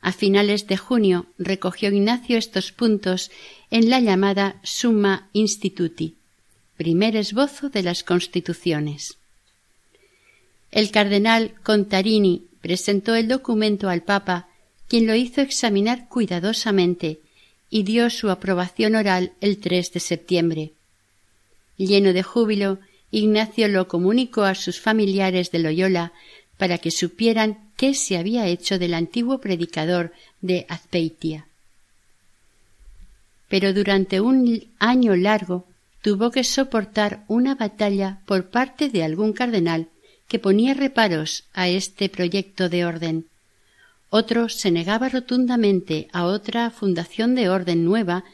[0.00, 3.30] A finales de junio recogió Ignacio estos puntos
[3.70, 6.16] en la llamada Summa Instituti,
[6.76, 9.16] primer esbozo de las constituciones.
[10.72, 14.48] El cardenal Contarini presentó el documento al Papa,
[14.88, 17.20] quien lo hizo examinar cuidadosamente
[17.68, 20.72] y dio su aprobación oral el 3 de septiembre.
[21.76, 22.78] Lleno de júbilo,
[23.10, 26.12] Ignacio lo comunicó a sus familiares de Loyola
[26.56, 31.46] para que supieran qué se había hecho del antiguo predicador de Azpeitia.
[33.48, 35.66] Pero durante un año largo
[36.00, 39.88] tuvo que soportar una batalla por parte de algún cardenal
[40.32, 43.26] que ponía reparos a este proyecto de orden.
[44.08, 48.24] Otro se negaba rotundamente a otra fundación de orden nueva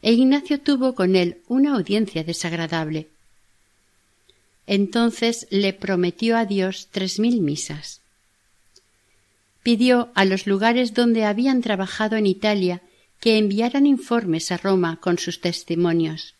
[0.00, 3.08] e Ignacio tuvo con él una audiencia desagradable.
[4.66, 8.00] Entonces le prometió a Dios tres mil misas
[9.62, 12.80] pidió a los lugares donde habían trabajado en Italia
[13.20, 16.34] que enviaran informes a Roma con sus testimonios.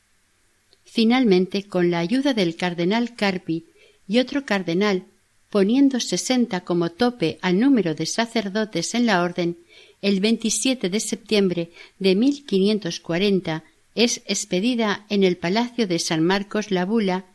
[0.87, 3.67] Finalmente, con la ayuda del cardenal Carpi
[4.09, 5.05] y otro cardenal,
[5.51, 9.59] poniendo sesenta como tope al número de sacerdotes en la orden,
[10.01, 16.85] el 27 de septiembre de 1540 es expedida en el Palacio de San Marcos la
[16.85, 17.27] bula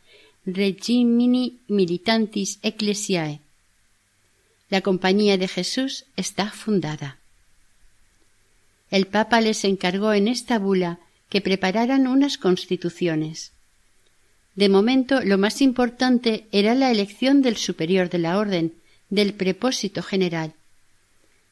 [0.44, 3.40] Regimini Militantis Ecclesiae,
[4.70, 7.18] la Compañía de Jesús está fundada.
[8.90, 10.98] El Papa les encargó en esta bula
[11.28, 13.52] que prepararan unas constituciones.
[14.58, 18.74] De momento, lo más importante era la elección del superior de la orden,
[19.08, 20.52] del prepósito general.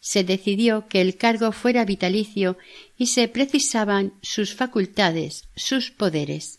[0.00, 2.58] Se decidió que el cargo fuera vitalicio
[2.98, 6.58] y se precisaban sus facultades, sus poderes.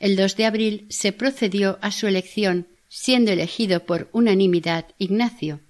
[0.00, 5.60] El 2 de abril se procedió a su elección siendo elegido por unanimidad Ignacio.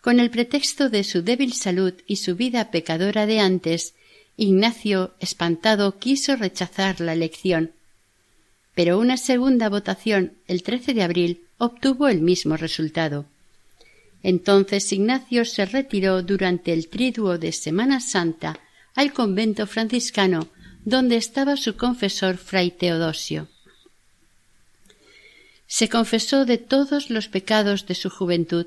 [0.00, 3.94] Con el pretexto de su débil salud y su vida pecadora de antes,
[4.36, 7.70] Ignacio, espantado, quiso rechazar la elección.
[8.74, 13.26] Pero una segunda votación, el 13 de abril, obtuvo el mismo resultado.
[14.22, 18.58] Entonces Ignacio se retiró durante el triduo de Semana Santa
[18.94, 20.48] al convento franciscano
[20.84, 23.48] donde estaba su confesor fray Teodosio
[25.66, 28.66] se confesó de todos los pecados de su juventud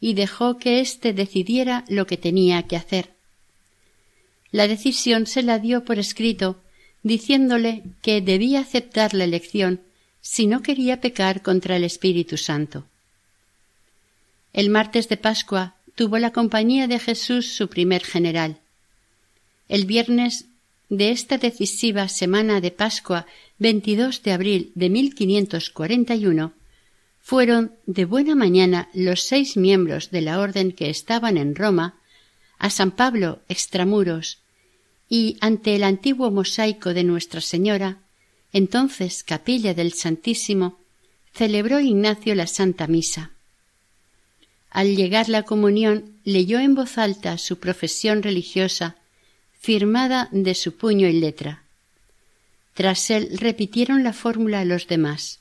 [0.00, 3.10] y dejó que éste decidiera lo que tenía que hacer.
[4.52, 6.62] La decisión se la dio por escrito,
[7.08, 9.80] diciéndole que debía aceptar la elección
[10.20, 12.84] si no quería pecar contra el Espíritu Santo.
[14.52, 18.58] El martes de Pascua tuvo la compañía de Jesús su primer general.
[19.68, 20.44] El viernes
[20.88, 23.26] de esta decisiva semana de Pascua
[23.58, 26.52] 22 de abril de 1541
[27.20, 31.94] fueron de buena mañana los seis miembros de la orden que estaban en Roma
[32.58, 34.38] a San Pablo extramuros
[35.08, 37.98] y ante el antiguo mosaico de Nuestra Señora,
[38.52, 40.78] entonces capilla del Santísimo,
[41.32, 43.30] celebró Ignacio la Santa Misa.
[44.70, 48.96] Al llegar la comunión leyó en voz alta su profesión religiosa
[49.58, 51.62] firmada de su puño y letra.
[52.74, 55.40] Tras él repitieron la fórmula a los demás.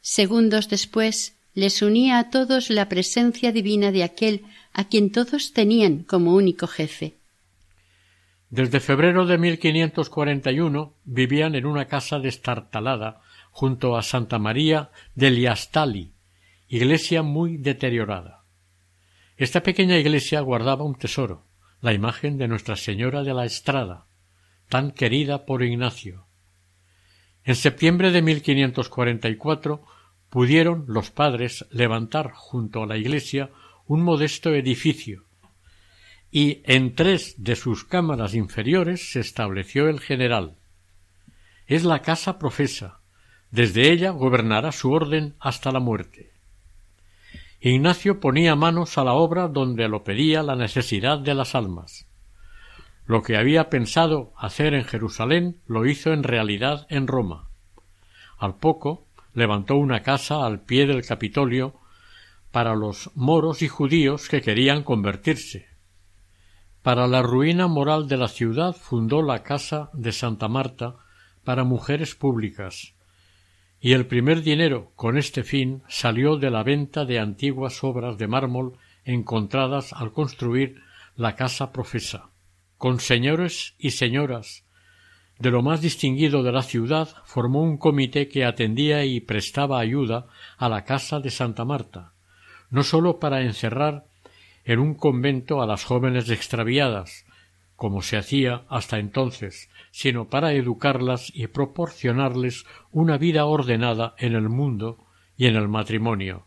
[0.00, 4.42] Segundos después les unía a todos la presencia divina de aquel
[4.72, 7.14] a quien todos tenían como único jefe.
[8.54, 16.12] Desde febrero de 1541 vivían en una casa destartalada junto a Santa María del Iastali,
[16.68, 18.44] iglesia muy deteriorada.
[19.36, 21.42] Esta pequeña iglesia guardaba un tesoro,
[21.80, 24.06] la imagen de Nuestra Señora de la Estrada,
[24.68, 26.28] tan querida por Ignacio.
[27.42, 29.82] En septiembre de 1544
[30.30, 33.50] pudieron los padres levantar junto a la iglesia
[33.88, 35.24] un modesto edificio,
[36.36, 40.56] y en tres de sus cámaras inferiores se estableció el general.
[41.68, 42.98] Es la casa profesa,
[43.52, 46.32] desde ella gobernará su orden hasta la muerte.
[47.60, 52.08] Ignacio ponía manos a la obra donde lo pedía la necesidad de las almas.
[53.06, 57.46] Lo que había pensado hacer en Jerusalén lo hizo en realidad en Roma.
[58.38, 61.76] Al poco levantó una casa al pie del Capitolio
[62.50, 65.73] para los moros y judíos que querían convertirse.
[66.84, 70.96] Para la ruina moral de la ciudad fundó la Casa de Santa Marta
[71.42, 72.92] para mujeres públicas,
[73.80, 78.28] y el primer dinero con este fin salió de la venta de antiguas obras de
[78.28, 78.76] mármol
[79.06, 80.82] encontradas al construir
[81.16, 82.28] la casa profesa.
[82.76, 84.66] Con señores y señoras
[85.38, 90.26] de lo más distinguido de la ciudad formó un comité que atendía y prestaba ayuda
[90.58, 92.12] a la casa de Santa Marta,
[92.68, 94.04] no sólo para encerrar
[94.64, 97.26] en un convento a las jóvenes extraviadas,
[97.76, 104.48] como se hacía hasta entonces, sino para educarlas y proporcionarles una vida ordenada en el
[104.48, 105.04] mundo
[105.36, 106.46] y en el matrimonio.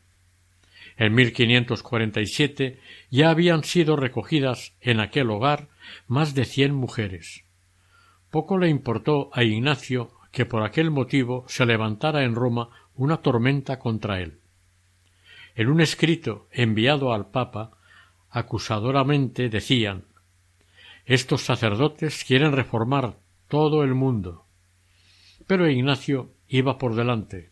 [0.97, 2.79] En 1547
[3.11, 5.69] ya habían sido recogidas en aquel hogar
[6.07, 7.43] más de cien mujeres.
[8.31, 13.79] Poco le importó a Ignacio que por aquel motivo se levantara en Roma una tormenta
[13.79, 14.39] contra él.
[15.55, 17.76] En un escrito enviado al Papa,
[18.37, 20.05] acusadoramente decían
[21.05, 23.17] estos sacerdotes quieren reformar
[23.47, 24.45] todo el mundo.
[25.47, 27.51] Pero Ignacio iba por delante.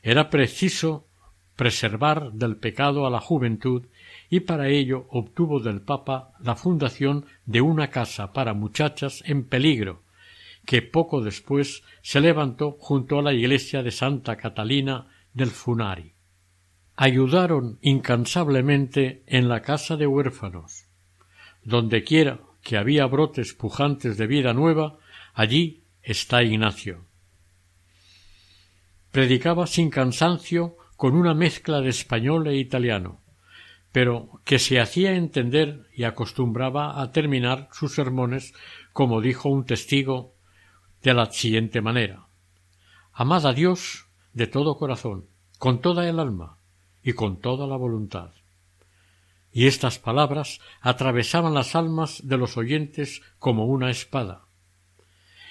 [0.00, 1.08] Era preciso
[1.56, 3.88] preservar del pecado a la juventud
[4.30, 10.04] y para ello obtuvo del Papa la fundación de una casa para muchachas en peligro,
[10.64, 16.14] que poco después se levantó junto a la iglesia de Santa Catalina del Funari.
[17.00, 20.88] Ayudaron incansablemente en la casa de huérfanos.
[21.62, 24.98] Donde quiera que había brotes pujantes de vida nueva,
[25.32, 27.04] allí está Ignacio.
[29.12, 33.20] Predicaba sin cansancio con una mezcla de español e italiano,
[33.92, 38.54] pero que se hacía entender y acostumbraba a terminar sus sermones,
[38.92, 40.34] como dijo un testigo,
[41.04, 42.26] de la siguiente manera
[43.12, 45.26] Amad a Dios de todo corazón,
[45.60, 46.57] con toda el alma
[47.02, 48.32] y con toda la voluntad
[49.52, 54.42] y estas palabras atravesaban las almas de los oyentes como una espada.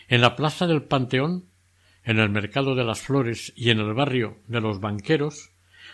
[0.07, 1.49] En la plaza del Panteón,
[2.03, 5.51] en el mercado de las flores y en el barrio de los banqueros,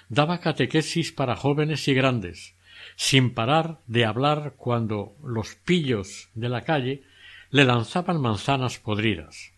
[0.09, 2.55] daba catequesis para jóvenes y grandes,
[2.95, 7.03] sin parar de hablar cuando los pillos de la calle
[7.49, 9.53] le lanzaban manzanas podridas.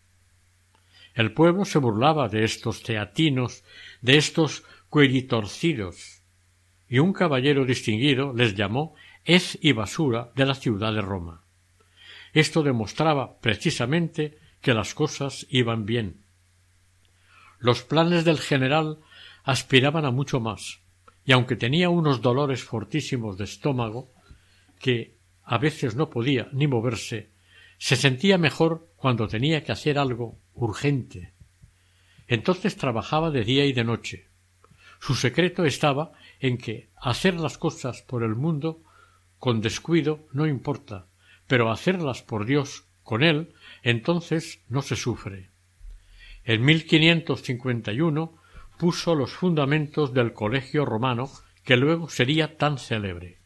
[1.14, 3.64] El pueblo se burlaba de estos teatinos,
[4.02, 6.22] de estos cueritorcidos,
[6.88, 11.44] y un caballero distinguido les llamó hez y basura de la ciudad de Roma.
[12.34, 16.26] Esto demostraba precisamente que las cosas iban bien.
[17.60, 19.00] Los planes del general
[19.44, 20.82] aspiraban a mucho más,
[21.24, 24.14] y aunque tenía unos dolores fortísimos de estómago,
[24.80, 27.32] que a veces no podía ni moverse,
[27.78, 31.34] se sentía mejor cuando tenía que hacer algo urgente.
[32.28, 34.30] Entonces trabajaba de día y de noche.
[35.06, 38.82] Su secreto estaba en que hacer las cosas por el mundo
[39.38, 41.06] con descuido no importa,
[41.46, 43.54] pero hacerlas por Dios con él,
[43.84, 45.52] entonces no se sufre.
[46.44, 48.36] En 1551
[48.80, 51.30] puso los fundamentos del colegio romano
[51.64, 53.38] que luego sería tan célebre.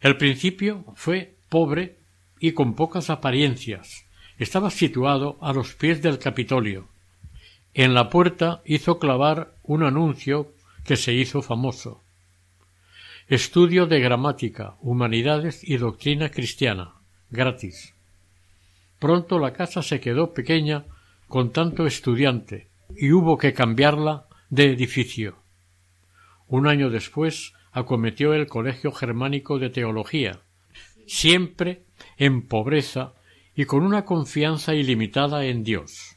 [0.00, 1.98] El principio fue pobre
[2.40, 4.06] y con pocas apariencias.
[4.38, 6.88] Estaba situado a los pies del Capitolio.
[7.74, 10.52] En la puerta hizo clavar un anuncio
[10.84, 12.02] que se hizo famoso.
[13.28, 16.94] Estudio de gramática, humanidades y doctrina cristiana,
[17.30, 17.94] gratis.
[18.98, 20.84] Pronto la casa se quedó pequeña
[21.28, 25.36] con tanto estudiante y hubo que cambiarla de edificio.
[26.46, 30.40] Un año después acometió el Colegio Germánico de Teología,
[31.06, 31.82] siempre
[32.16, 33.12] en pobreza
[33.56, 36.15] y con una confianza ilimitada en Dios.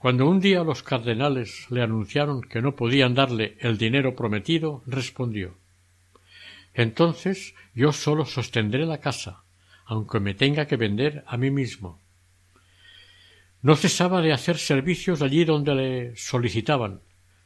[0.00, 5.58] Cuando un día los cardenales le anunciaron que no podían darle el dinero prometido, respondió
[6.72, 9.42] Entonces yo solo sostendré la casa,
[9.84, 12.00] aunque me tenga que vender a mí mismo.
[13.60, 17.00] No cesaba de hacer servicios allí donde le solicitaban,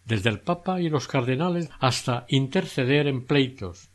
[0.04, 3.88] desde el Papa y los cardenales hasta interceder en pleitos.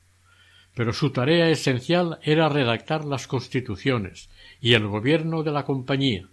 [0.76, 4.30] Pero su tarea esencial era redactar las constituciones
[4.60, 6.28] y el gobierno de la compañía,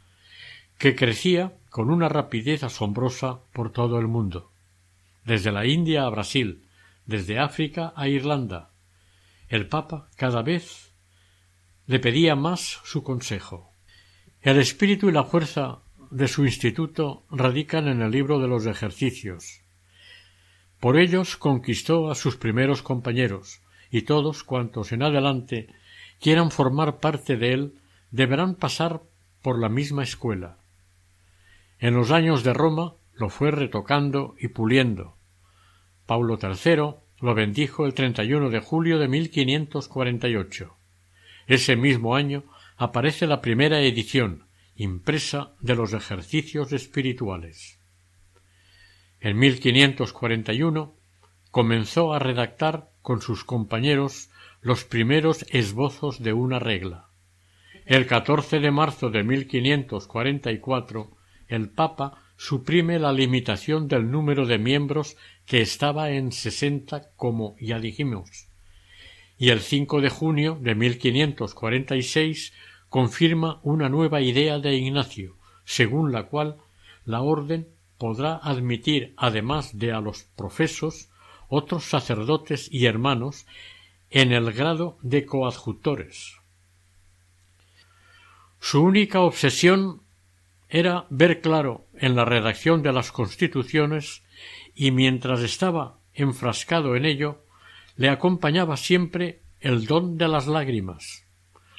[0.76, 4.50] que crecía con una rapidez asombrosa por todo el mundo,
[5.26, 6.62] desde la India a Brasil,
[7.04, 8.70] desde África a Irlanda.
[9.50, 10.94] El Papa cada vez
[11.86, 13.74] le pedía más su consejo.
[14.40, 19.60] El espíritu y la fuerza de su instituto radican en el libro de los ejercicios.
[20.80, 23.60] Por ellos conquistó a sus primeros compañeros,
[23.90, 25.68] y todos cuantos en adelante
[26.22, 27.74] quieran formar parte de él
[28.12, 29.02] deberán pasar
[29.42, 30.56] por la misma escuela.
[31.78, 35.16] En los años de Roma lo fue retocando y puliendo.
[36.06, 40.76] Paulo III lo bendijo el 31 de julio de 1548.
[41.46, 42.44] Ese mismo año
[42.76, 47.80] aparece la primera edición, impresa, de los ejercicios espirituales.
[49.20, 50.94] En 1541
[51.50, 57.08] comenzó a redactar con sus compañeros los primeros esbozos de una regla.
[57.86, 61.16] El 14 de marzo de 1544
[61.48, 65.16] el Papa suprime la limitación del número de miembros
[65.46, 68.48] que estaba en sesenta, como ya dijimos,
[69.38, 72.52] y el 5 de junio de 1546
[72.88, 76.56] confirma una nueva idea de Ignacio, según la cual
[77.04, 77.68] la orden
[77.98, 81.08] podrá admitir, además de a los profesos,
[81.48, 83.46] otros sacerdotes y hermanos
[84.10, 86.36] en el grado de coadjutores.
[88.60, 90.02] Su única obsesión
[90.68, 94.22] era ver claro en la redacción de las constituciones
[94.74, 97.44] y mientras estaba enfrascado en ello
[97.96, 101.24] le acompañaba siempre el don de las lágrimas,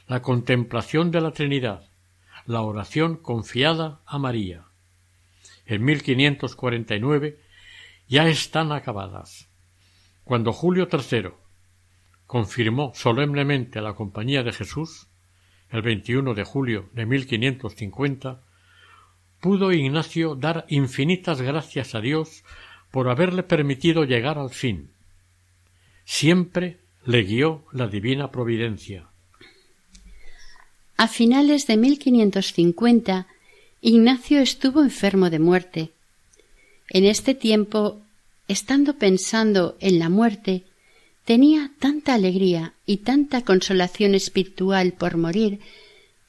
[0.08, 1.90] la contemplación de la Trinidad,
[2.46, 4.66] la oración confiada a María.
[5.66, 7.40] En 1549
[8.08, 9.50] ya están acabadas.
[10.24, 11.32] Cuando Julio III
[12.26, 15.08] confirmó solemnemente la Compañía de Jesús,
[15.70, 18.42] el 21 de julio de 1550,
[19.40, 22.44] pudo Ignacio dar infinitas gracias a Dios
[22.92, 24.90] por haberle permitido llegar al fin.
[26.06, 29.08] Siempre le guió la divina providencia.
[30.98, 33.28] A finales de 1550,
[33.82, 35.92] Ignacio estuvo enfermo de muerte.
[36.90, 38.00] En este tiempo,
[38.48, 40.64] estando pensando en la muerte,
[41.26, 45.60] tenía tanta alegría y tanta consolación espiritual por morir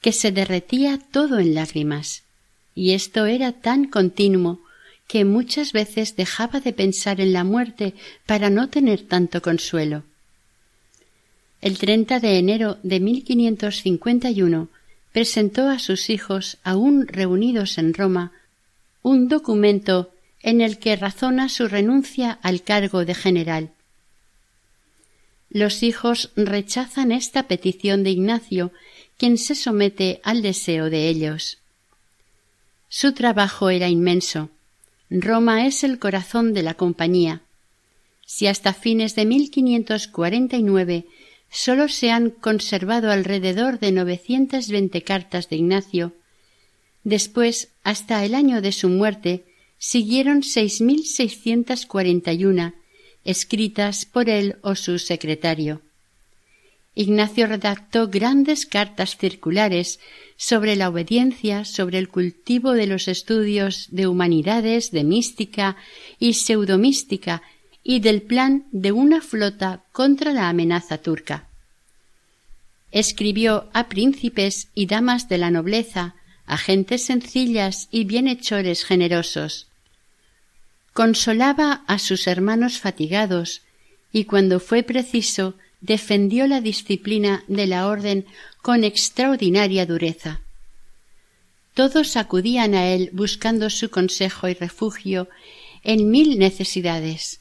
[0.01, 2.23] que se derretía todo en lágrimas
[2.79, 4.61] y esto era tan continuo
[5.05, 7.93] que muchas veces dejaba de pensar en la muerte
[8.25, 10.03] para no tener tanto consuelo.
[11.59, 14.69] El 30 de enero de 1551
[15.11, 18.31] presentó a sus hijos, aún reunidos en Roma,
[19.01, 23.71] un documento en el que razona su renuncia al cargo de general.
[25.49, 28.71] Los hijos rechazan esta petición de Ignacio,
[29.17, 31.58] quien se somete al deseo de ellos.
[32.89, 34.49] Su trabajo era inmenso.
[35.11, 37.43] Roma es el corazón de la compañía.
[38.25, 41.05] Si hasta fines de 1549
[41.51, 46.13] sólo se han conservado alrededor de 920 cartas de Ignacio,
[47.03, 49.45] después, hasta el año de su muerte,
[49.77, 52.73] siguieron 6.641
[53.23, 55.81] escritas por él o su secretario.
[56.99, 60.01] Ignacio redactó grandes cartas circulares
[60.35, 65.77] sobre la obediencia, sobre el cultivo de los estudios de humanidades, de mística
[66.19, 67.41] y pseudomística,
[67.83, 71.47] y del plan de una flota contra la amenaza turca.
[72.91, 79.67] Escribió a príncipes y damas de la nobleza, a gentes sencillas y bienhechores generosos.
[80.91, 83.61] Consolaba a sus hermanos fatigados,
[84.11, 88.25] y cuando fue preciso defendió la disciplina de la orden
[88.61, 90.41] con extraordinaria dureza.
[91.73, 95.29] Todos acudían a él buscando su consejo y refugio
[95.83, 97.39] en mil necesidades.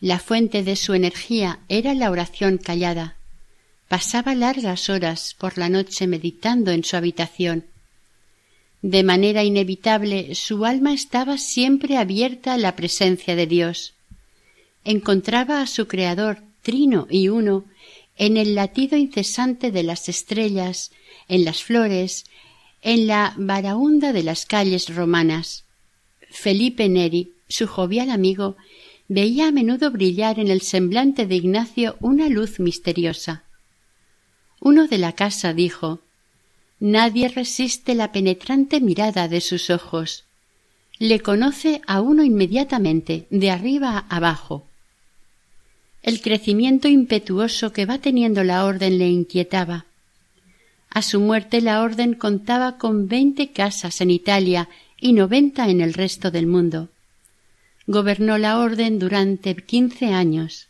[0.00, 3.16] La fuente de su energía era la oración callada.
[3.88, 7.66] Pasaba largas horas por la noche meditando en su habitación.
[8.80, 13.92] De manera inevitable su alma estaba siempre abierta a la presencia de Dios.
[14.84, 17.64] Encontraba a su Creador trino y uno,
[18.16, 20.92] en el latido incesante de las estrellas,
[21.28, 22.24] en las flores,
[22.82, 25.64] en la baraunda de las calles romanas.
[26.30, 28.56] Felipe Neri, su jovial amigo,
[29.08, 33.44] veía a menudo brillar en el semblante de Ignacio una luz misteriosa.
[34.60, 36.00] Uno de la casa dijo
[36.78, 40.24] Nadie resiste la penetrante mirada de sus ojos.
[40.98, 44.66] Le conoce a uno inmediatamente, de arriba abajo.
[46.02, 49.84] El crecimiento impetuoso que va teniendo la orden le inquietaba.
[50.88, 55.94] A su muerte la orden contaba con veinte casas en Italia y noventa en el
[55.94, 56.88] resto del mundo.
[57.86, 60.68] Gobernó la orden durante quince años.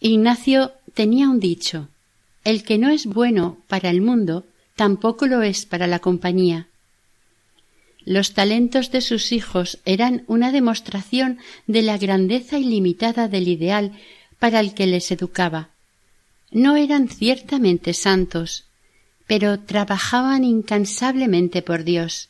[0.00, 1.88] Ignacio tenía un dicho
[2.44, 4.44] El que no es bueno para el mundo,
[4.76, 6.68] tampoco lo es para la compañía.
[8.06, 13.98] Los talentos de sus hijos eran una demostración de la grandeza ilimitada del ideal
[14.38, 15.70] para el que les educaba.
[16.52, 18.64] No eran ciertamente santos,
[19.26, 22.28] pero trabajaban incansablemente por Dios.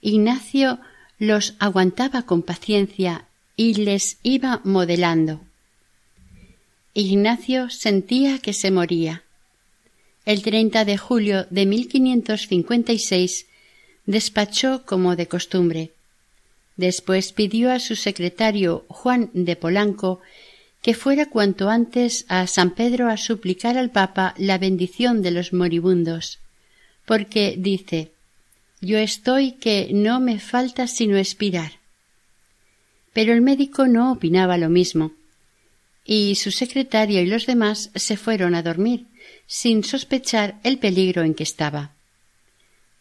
[0.00, 0.78] Ignacio
[1.18, 3.24] los aguantaba con paciencia
[3.56, 5.40] y les iba modelando.
[6.94, 9.24] Ignacio sentía que se moría.
[10.24, 13.46] El 30 de julio de 1556
[14.06, 15.90] despachó como de costumbre.
[16.76, 20.20] Después pidió a su secretario Juan de Polanco
[20.82, 25.52] que fuera cuanto antes a San Pedro a suplicar al Papa la bendición de los
[25.52, 26.38] moribundos,
[27.04, 28.12] porque dice
[28.80, 31.72] Yo estoy que no me falta sino expirar.
[33.12, 35.12] Pero el médico no opinaba lo mismo,
[36.04, 39.06] y su secretario y los demás se fueron a dormir,
[39.46, 41.95] sin sospechar el peligro en que estaba.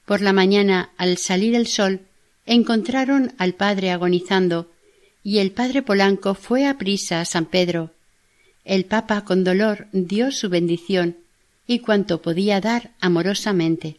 [0.05, 2.01] Por la mañana, al salir el sol,
[2.45, 4.71] encontraron al padre agonizando,
[5.23, 7.91] y el padre Polanco fue a prisa a San Pedro.
[8.63, 11.17] El papa con dolor dio su bendición
[11.67, 13.97] y cuanto podía dar amorosamente.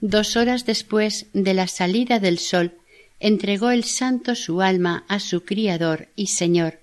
[0.00, 2.72] Dos horas después de la salida del sol,
[3.20, 6.80] entregó el santo su alma a su Criador y Señor,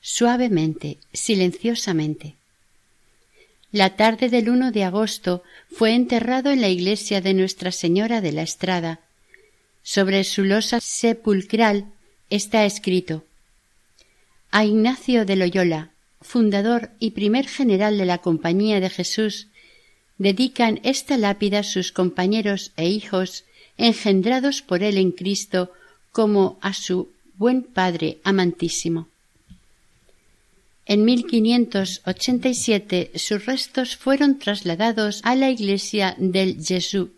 [0.00, 2.35] suavemente, silenciosamente.
[3.76, 8.32] La tarde del 1 de agosto fue enterrado en la iglesia de Nuestra Señora de
[8.32, 9.00] la Estrada.
[9.82, 11.84] Sobre su losa sepulcral
[12.30, 13.24] está escrito
[14.50, 15.90] A Ignacio de Loyola,
[16.22, 19.48] fundador y primer general de la Compañía de Jesús,
[20.16, 23.44] dedican esta lápida sus compañeros e hijos
[23.76, 25.70] engendrados por él en Cristo
[26.12, 29.08] como a su buen Padre amantísimo.
[30.86, 37.08] En 1587 sus restos fueron trasladados a la iglesia del Jesús.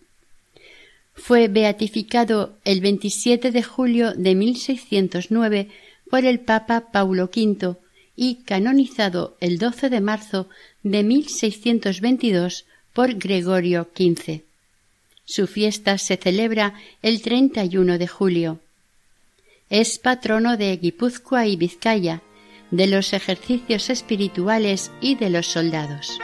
[1.15, 5.69] Fue beatificado el 27 de julio de 1609
[6.11, 7.77] por el Papa Paulo V
[8.17, 10.49] y canonizado el 12 de marzo
[10.83, 12.65] de 1622
[12.95, 14.41] por Gregorio XV.
[15.27, 18.61] Su fiesta se celebra el 31 de julio.
[19.69, 22.23] Es patrono de Guipúzcoa y Vizcaya,
[22.71, 26.19] de los ejercicios espirituales y de los soldados.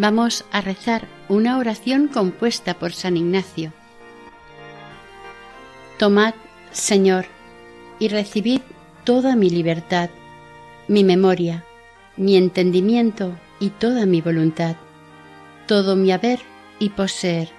[0.00, 3.72] Vamos a rezar una oración compuesta por San Ignacio.
[5.98, 6.34] Tomad,
[6.70, 7.26] Señor,
[7.98, 8.60] y recibid
[9.02, 10.08] toda mi libertad
[10.88, 11.64] mi memoria,
[12.16, 14.76] mi entendimiento y toda mi voluntad,
[15.66, 16.40] todo mi haber
[16.78, 17.50] y poseer.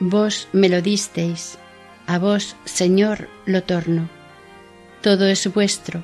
[0.00, 1.58] Vos me lo disteis,
[2.06, 4.08] a vos, Señor, lo torno.
[5.02, 6.02] Todo es vuestro.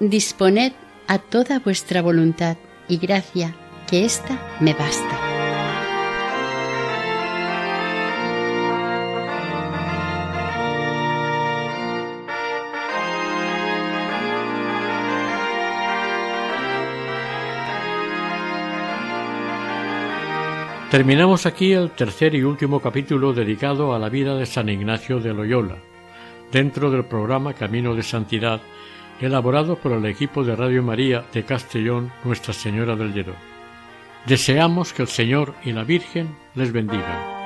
[0.00, 0.72] Disponed
[1.06, 2.56] a toda vuestra voluntad
[2.88, 3.54] y gracia,
[3.88, 5.25] que ésta me basta.
[20.90, 25.34] Terminamos aquí el tercer y último capítulo dedicado a la vida de San Ignacio de
[25.34, 25.78] Loyola,
[26.52, 28.60] dentro del programa Camino de Santidad,
[29.20, 33.34] elaborado por el equipo de Radio María de Castellón Nuestra Señora del Lledó.
[34.26, 37.45] Deseamos que el Señor y la Virgen les bendigan.